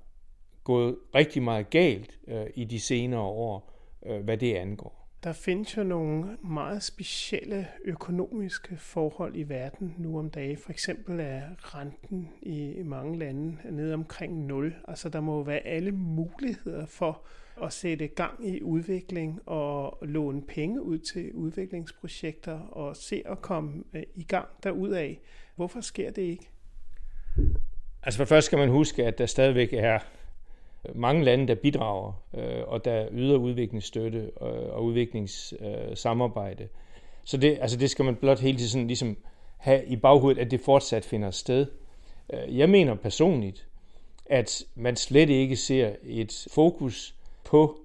gået 0.64 0.98
rigtig 1.16 1.44
meget 1.44 1.70
galt 1.70 2.20
øh, 2.28 2.46
i 2.56 2.64
de 2.64 2.80
senere 2.80 3.22
år, 3.22 3.72
hvad 4.24 4.38
det 4.38 4.56
angår. 4.56 5.02
Der 5.24 5.34
findes 5.34 5.78
jo 5.78 5.84
nogle 5.84 6.38
meget 6.44 6.84
specielle 6.84 7.68
økonomiske 7.86 8.78
forhold 8.78 9.36
i 9.36 9.44
verden 9.44 9.96
nu 9.98 10.20
om 10.20 10.30
dagen. 10.30 10.58
For 10.58 10.72
eksempel 10.72 11.20
er 11.20 11.42
renten 11.60 12.30
i 12.42 12.84
mange 12.86 13.20
lande 13.20 13.58
nede 13.72 13.94
omkring 13.94 14.46
0. 14.46 14.76
Altså 14.88 15.10
der 15.10 15.22
må 15.22 15.44
være 15.44 15.60
alle 15.60 15.92
muligheder 15.92 16.86
for 16.86 17.22
at 17.64 17.74
sætte 17.74 18.08
gang 18.08 18.48
i 18.48 18.62
udvikling 18.62 19.40
og 19.46 19.98
låne 20.02 20.42
penge 20.42 20.82
ud 20.82 20.98
til 20.98 21.34
udviklingsprojekter 21.34 22.60
og 22.60 22.96
se 22.96 23.24
at 23.26 23.42
komme 23.42 23.84
øh, 23.94 24.04
i 24.16 24.24
gang 24.24 24.48
derudaf. 24.64 25.20
Hvorfor 25.56 25.82
sker 25.82 26.12
det 26.12 26.22
ikke? 26.22 26.50
Altså 28.04 28.18
for 28.18 28.26
først 28.26 28.46
skal 28.46 28.60
man 28.60 28.70
huske, 28.70 29.06
at 29.06 29.18
der 29.18 29.26
stadigvæk 29.26 29.74
er 29.74 30.00
mange 30.96 31.24
lande, 31.24 31.48
der 31.48 31.56
bidrager, 31.56 32.14
øh, 32.34 32.64
og 32.68 32.86
der 32.86 33.08
yder 33.12 33.38
udviklingsstøtte 33.38 34.32
og, 34.36 34.52
og 34.52 34.84
udviklingssamarbejde. 34.84 36.68
Så 37.24 37.38
det, 37.38 37.58
altså 37.62 37.78
det 37.78 37.90
skal 37.90 38.06
man 38.06 38.16
blot 38.16 38.40
hele 38.40 38.58
tiden 38.58 38.70
sådan 38.70 38.88
ligesom 38.88 39.18
have 39.58 39.86
i 39.86 39.96
baghovedet, 39.96 40.42
at 40.42 40.52
det 40.52 40.62
fortsat 40.62 41.06
finder 41.06 41.32
sted. 41.32 41.66
Øh, 42.34 42.58
jeg 42.58 42.70
mener 42.70 42.96
personligt, 42.96 43.68
at 44.26 44.64
man 44.76 44.96
slet 44.96 45.30
ikke 45.30 45.56
ser 45.56 45.96
et 46.04 46.48
fokus 46.52 47.16
på 47.44 47.80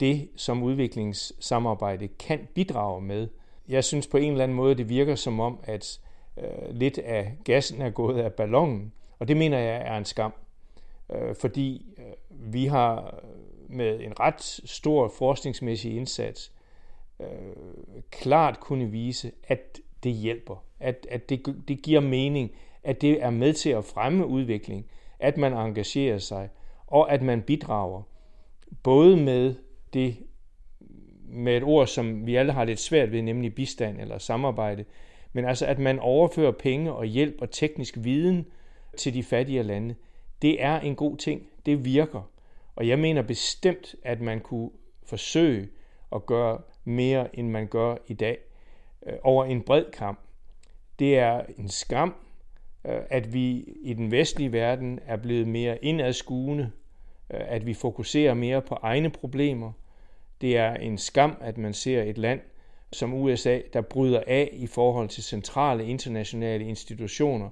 det, 0.00 0.28
som 0.36 0.62
udviklingssamarbejde 0.62 2.08
kan 2.08 2.48
bidrage 2.54 3.02
med. 3.02 3.28
Jeg 3.68 3.84
synes 3.84 4.06
på 4.06 4.16
en 4.16 4.30
eller 4.30 4.44
anden 4.44 4.56
måde, 4.56 4.74
det 4.74 4.88
virker 4.88 5.14
som 5.14 5.40
om, 5.40 5.58
at 5.64 6.00
øh, 6.38 6.74
lidt 6.74 6.98
af 6.98 7.32
gassen 7.44 7.82
er 7.82 7.90
gået 7.90 8.20
af 8.20 8.32
ballonen, 8.32 8.92
og 9.18 9.28
det 9.28 9.36
mener 9.36 9.58
jeg 9.58 9.82
er 9.86 9.96
en 9.96 10.04
skam 10.04 10.32
øh, 11.12 11.34
fordi 11.34 11.86
vi 12.52 12.66
har 12.66 13.20
med 13.68 14.00
en 14.00 14.20
ret 14.20 14.40
stor 14.64 15.08
forskningsmæssig 15.08 15.96
indsats 15.96 16.52
øh, 17.20 17.26
klart 18.10 18.60
kunne 18.60 18.90
vise, 18.90 19.32
at 19.48 19.80
det 20.02 20.12
hjælper, 20.12 20.64
at, 20.80 21.06
at 21.10 21.28
det, 21.28 21.64
det 21.68 21.82
giver 21.82 22.00
mening, 22.00 22.50
at 22.82 23.00
det 23.00 23.22
er 23.22 23.30
med 23.30 23.52
til 23.52 23.70
at 23.70 23.84
fremme 23.84 24.26
udvikling, 24.26 24.86
at 25.18 25.36
man 25.36 25.52
engagerer 25.52 26.18
sig, 26.18 26.48
og 26.86 27.12
at 27.12 27.22
man 27.22 27.42
bidrager, 27.42 28.02
både 28.82 29.16
med 29.16 29.54
det 29.92 30.16
med 31.28 31.56
et 31.56 31.62
ord, 31.62 31.86
som 31.86 32.26
vi 32.26 32.36
alle 32.36 32.52
har 32.52 32.64
lidt 32.64 32.80
svært 32.80 33.12
ved, 33.12 33.22
nemlig 33.22 33.54
bistand 33.54 34.00
eller 34.00 34.18
samarbejde, 34.18 34.84
men 35.32 35.44
altså 35.44 35.66
at 35.66 35.78
man 35.78 35.98
overfører 35.98 36.52
penge 36.52 36.92
og 36.92 37.04
hjælp 37.04 37.34
og 37.40 37.50
teknisk 37.50 37.98
viden 38.00 38.46
til 38.96 39.14
de 39.14 39.22
fattige 39.22 39.62
lande, 39.62 39.94
det 40.42 40.62
er 40.62 40.80
en 40.80 40.96
god 40.96 41.16
ting. 41.16 41.42
Det 41.66 41.84
virker. 41.84 42.30
Og 42.76 42.88
jeg 42.88 42.98
mener 42.98 43.22
bestemt, 43.22 43.94
at 44.02 44.20
man 44.20 44.40
kunne 44.40 44.70
forsøge 45.06 45.68
at 46.14 46.26
gøre 46.26 46.60
mere, 46.84 47.38
end 47.38 47.48
man 47.48 47.66
gør 47.66 47.96
i 48.06 48.14
dag, 48.14 48.38
øh, 49.06 49.14
over 49.22 49.44
en 49.44 49.62
bred 49.62 49.84
kamp. 49.92 50.18
Det 50.98 51.18
er 51.18 51.42
en 51.58 51.68
skam, 51.68 52.14
øh, 52.84 53.00
at 53.10 53.32
vi 53.32 53.64
i 53.82 53.94
den 53.94 54.10
vestlige 54.10 54.52
verden 54.52 55.00
er 55.06 55.16
blevet 55.16 55.48
mere 55.48 55.84
indadskuende, 55.84 56.70
øh, 57.30 57.40
at 57.40 57.66
vi 57.66 57.74
fokuserer 57.74 58.34
mere 58.34 58.62
på 58.62 58.74
egne 58.82 59.10
problemer. 59.10 59.72
Det 60.40 60.56
er 60.56 60.74
en 60.74 60.98
skam, 60.98 61.36
at 61.40 61.58
man 61.58 61.72
ser 61.74 62.02
et 62.02 62.18
land 62.18 62.40
som 62.92 63.14
USA, 63.14 63.60
der 63.72 63.80
bryder 63.80 64.22
af 64.26 64.50
i 64.52 64.66
forhold 64.66 65.08
til 65.08 65.22
centrale 65.22 65.86
internationale 65.86 66.64
institutioner, 66.64 67.50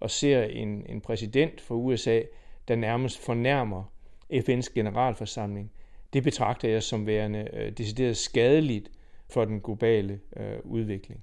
og 0.00 0.10
ser 0.10 0.42
en, 0.42 0.86
en 0.88 1.00
præsident 1.00 1.60
for 1.60 1.74
USA, 1.74 2.20
der 2.68 2.76
nærmest 2.76 3.18
fornærmer 3.18 3.91
FN's 4.32 4.74
generalforsamling, 4.74 5.72
det 6.12 6.22
betragter 6.22 6.68
jeg 6.68 6.82
som 6.82 7.06
værende 7.06 7.48
øh, 7.52 7.72
decideret 7.72 8.16
skadeligt 8.16 8.90
for 9.30 9.44
den 9.44 9.60
globale 9.60 10.20
øh, 10.36 10.58
udvikling. 10.64 11.20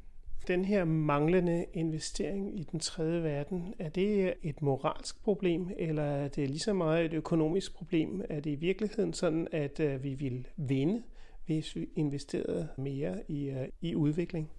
Den 0.48 0.66
her 0.66 0.86
manglende 0.86 1.66
investering 1.74 2.60
i 2.60 2.64
den 2.64 2.80
tredje 2.80 3.24
verden, 3.24 3.74
er 3.80 3.90
det 3.90 4.34
et 4.44 4.62
moralsk 4.62 5.24
problem, 5.24 5.72
eller 5.78 6.04
er 6.04 6.28
det 6.28 6.50
lige 6.50 6.60
så 6.60 6.74
meget 6.74 7.06
et 7.06 7.14
økonomisk 7.14 7.76
problem? 7.76 8.22
Er 8.30 8.40
det 8.40 8.52
i 8.52 8.56
virkeligheden 8.56 9.14
sådan, 9.14 9.48
at 9.52 9.80
øh, 9.80 10.04
vi 10.04 10.14
vil 10.14 10.48
vinde, 10.58 11.04
hvis 11.46 11.76
vi 11.76 11.90
investerede 11.96 12.68
mere 12.78 13.18
i, 13.28 13.50
øh, 13.50 13.68
i 13.82 13.96
udvikling? 13.96 14.50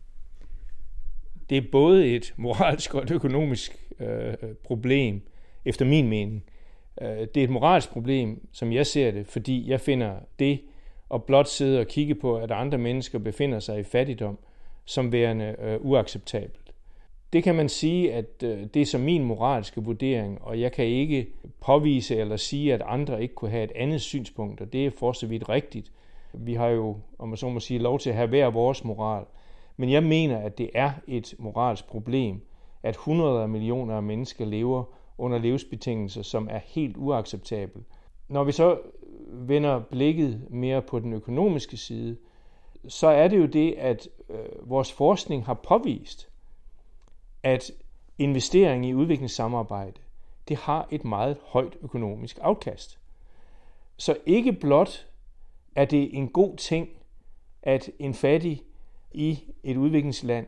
det 1.51 1.59
er 1.59 1.63
både 1.73 2.07
et 2.07 2.35
moralsk 2.37 2.95
og 2.95 3.03
et 3.03 3.11
økonomisk 3.11 3.87
øh, 4.01 4.35
problem, 4.65 5.23
efter 5.65 5.85
min 5.85 6.09
mening. 6.09 6.45
Øh, 7.01 7.09
det 7.09 7.37
er 7.37 7.45
et 7.45 7.51
moralsk 7.51 7.91
problem, 7.91 8.47
som 8.53 8.73
jeg 8.73 8.87
ser 8.87 9.11
det, 9.11 9.27
fordi 9.27 9.71
jeg 9.71 9.81
finder 9.81 10.15
det 10.39 10.61
at 11.15 11.25
blot 11.25 11.49
sidde 11.49 11.81
og 11.81 11.87
kigge 11.87 12.15
på, 12.15 12.37
at 12.37 12.51
andre 12.51 12.79
mennesker 12.79 13.19
befinder 13.19 13.61
sig 13.61 13.81
i 13.81 13.83
fattigdom, 13.83 14.39
som 14.85 15.13
værende 15.13 15.57
øh, 15.59 15.79
uacceptabelt. 15.81 16.73
det 17.33 17.45
kan 17.45 17.55
man 17.55 17.69
sige, 17.69 18.13
at 18.13 18.43
øh, 18.45 18.67
det 18.75 18.83
er 18.83 18.87
som 18.87 19.01
min 19.01 19.25
moralske 19.25 19.81
vurdering, 19.81 20.43
og 20.43 20.61
jeg 20.61 20.73
kan 20.73 20.85
ikke 20.85 21.27
påvise 21.61 22.17
eller 22.17 22.37
sige, 22.37 22.75
at 22.75 22.83
andre 22.87 23.23
ikke 23.23 23.35
kunne 23.35 23.51
have 23.51 23.65
et 23.65 23.73
andet 23.75 24.01
synspunkt, 24.01 24.61
og 24.61 24.73
det 24.73 24.87
er 24.87 24.91
for 24.91 25.13
så 25.13 25.27
vidt 25.27 25.49
rigtigt. 25.49 25.93
Vi 26.33 26.55
har 26.55 26.69
jo, 26.69 26.97
om 27.19 27.29
man 27.29 27.37
så 27.37 27.49
må 27.49 27.61
sige, 27.61 27.79
lov 27.79 27.99
til 27.99 28.11
at 28.11 28.17
have 28.17 28.29
hver 28.29 28.51
vores 28.51 28.85
moral. 28.85 29.25
Men 29.77 29.91
jeg 29.91 30.03
mener, 30.03 30.39
at 30.39 30.59
det 30.59 30.71
er 30.75 30.93
et 31.09 31.35
moralsk 31.39 31.87
problem, 31.89 32.41
at 32.83 32.97
hundrede 32.97 33.43
af 33.43 33.49
millioner 33.49 33.95
af 33.95 34.03
mennesker 34.03 34.45
lever 34.45 34.85
under 35.21 35.39
livsbetingelser, 35.39 36.23
som 36.23 36.49
er 36.51 36.59
helt 36.65 36.97
uacceptable. 36.97 37.83
Når 38.29 38.45
vi 38.45 38.53
så 38.53 38.79
vender 39.29 39.81
blikket 39.81 40.47
mere 40.51 40.83
på 40.83 40.99
den 40.99 41.13
økonomiske 41.13 41.77
side, 41.77 42.17
så 42.89 43.07
er 43.07 43.29
det 43.29 43.39
jo 43.39 43.47
det, 43.47 43.73
at 43.73 44.09
øh, 44.29 44.71
vores 44.71 44.93
forskning 44.93 45.47
har 45.47 45.55
påvist, 45.55 46.29
at 47.43 47.71
investering 48.19 48.87
i 48.87 48.95
udviklingssamarbejde, 48.95 50.01
det 50.49 50.57
har 50.57 50.89
et 50.91 51.05
meget 51.05 51.37
højt 51.43 51.77
økonomisk 51.83 52.39
afkast. 52.43 52.99
Så 53.97 54.17
ikke 54.27 54.53
blot 54.53 55.07
er 55.75 55.85
det 55.85 56.17
en 56.17 56.29
god 56.29 56.57
ting, 56.57 56.89
at 57.63 57.91
en 57.99 58.15
fattig 58.15 58.63
i 59.13 59.39
et 59.63 59.77
udviklingsland 59.77 60.47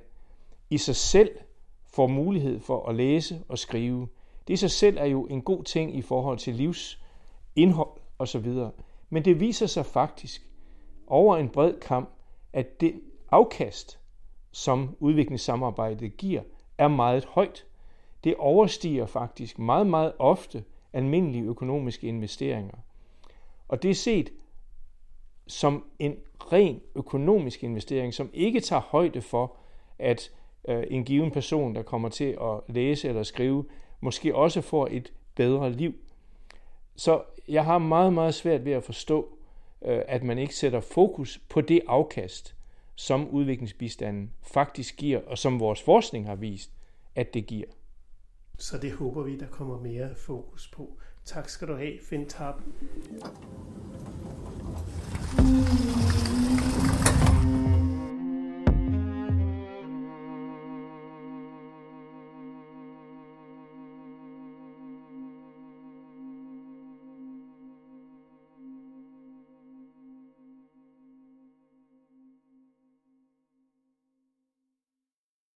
i 0.70 0.78
sig 0.78 0.96
selv 0.96 1.30
får 1.86 2.06
mulighed 2.06 2.60
for 2.60 2.88
at 2.88 2.94
læse 2.94 3.42
og 3.48 3.58
skrive. 3.58 4.08
Det 4.48 4.54
i 4.54 4.56
sig 4.56 4.70
selv 4.70 4.98
er 4.98 5.04
jo 5.04 5.26
en 5.26 5.42
god 5.42 5.64
ting 5.64 5.96
i 5.96 6.02
forhold 6.02 6.38
til 6.38 6.54
livs 6.54 7.02
indhold 7.56 8.00
osv. 8.18 8.54
Men 9.10 9.24
det 9.24 9.40
viser 9.40 9.66
sig 9.66 9.86
faktisk 9.86 10.46
over 11.06 11.36
en 11.36 11.48
bred 11.48 11.80
kamp, 11.80 12.08
at 12.52 12.80
det 12.80 13.00
afkast, 13.30 13.98
som 14.52 14.96
udviklingssamarbejdet 15.00 16.16
giver, 16.16 16.42
er 16.78 16.88
meget 16.88 17.24
højt. 17.24 17.66
Det 18.24 18.34
overstiger 18.36 19.06
faktisk 19.06 19.58
meget, 19.58 19.86
meget 19.86 20.12
ofte 20.18 20.64
almindelige 20.92 21.44
økonomiske 21.44 22.06
investeringer. 22.06 22.76
Og 23.68 23.82
det 23.82 23.90
er 23.90 23.94
set 23.94 24.32
som 25.46 25.84
en 25.98 26.16
ren 26.52 26.80
økonomisk 26.94 27.64
investering, 27.64 28.14
som 28.14 28.30
ikke 28.32 28.60
tager 28.60 28.82
højde 28.82 29.20
for, 29.20 29.56
at 29.98 30.30
øh, 30.68 30.84
en 30.90 31.04
given 31.04 31.30
person, 31.30 31.74
der 31.74 31.82
kommer 31.82 32.08
til 32.08 32.38
at 32.40 32.60
læse 32.74 33.08
eller 33.08 33.22
skrive, 33.22 33.64
måske 34.02 34.34
også 34.34 34.60
får 34.60 34.88
et 34.90 35.12
bedre 35.34 35.72
liv. 35.72 35.94
Så 36.96 37.22
jeg 37.48 37.64
har 37.64 37.78
meget, 37.78 38.12
meget 38.12 38.34
svært 38.34 38.64
ved 38.64 38.72
at 38.72 38.84
forstå, 38.84 39.38
øh, 39.84 40.02
at 40.08 40.22
man 40.22 40.38
ikke 40.38 40.56
sætter 40.56 40.80
fokus 40.80 41.40
på 41.48 41.60
det 41.60 41.80
afkast, 41.88 42.54
som 42.94 43.28
udviklingsbistanden 43.28 44.32
faktisk 44.42 44.96
giver, 44.96 45.20
og 45.26 45.38
som 45.38 45.60
vores 45.60 45.82
forskning 45.82 46.26
har 46.26 46.34
vist, 46.34 46.70
at 47.14 47.34
det 47.34 47.46
giver. 47.46 47.66
Så 48.58 48.78
det 48.78 48.92
håber 48.92 49.22
vi, 49.22 49.38
der 49.38 49.46
kommer 49.46 49.80
mere 49.80 50.14
fokus 50.16 50.68
på. 50.68 50.98
Tak 51.24 51.48
skal 51.48 51.68
du 51.68 51.74
have, 51.74 51.98
Finn 52.08 52.28
Tarp. 52.28 52.62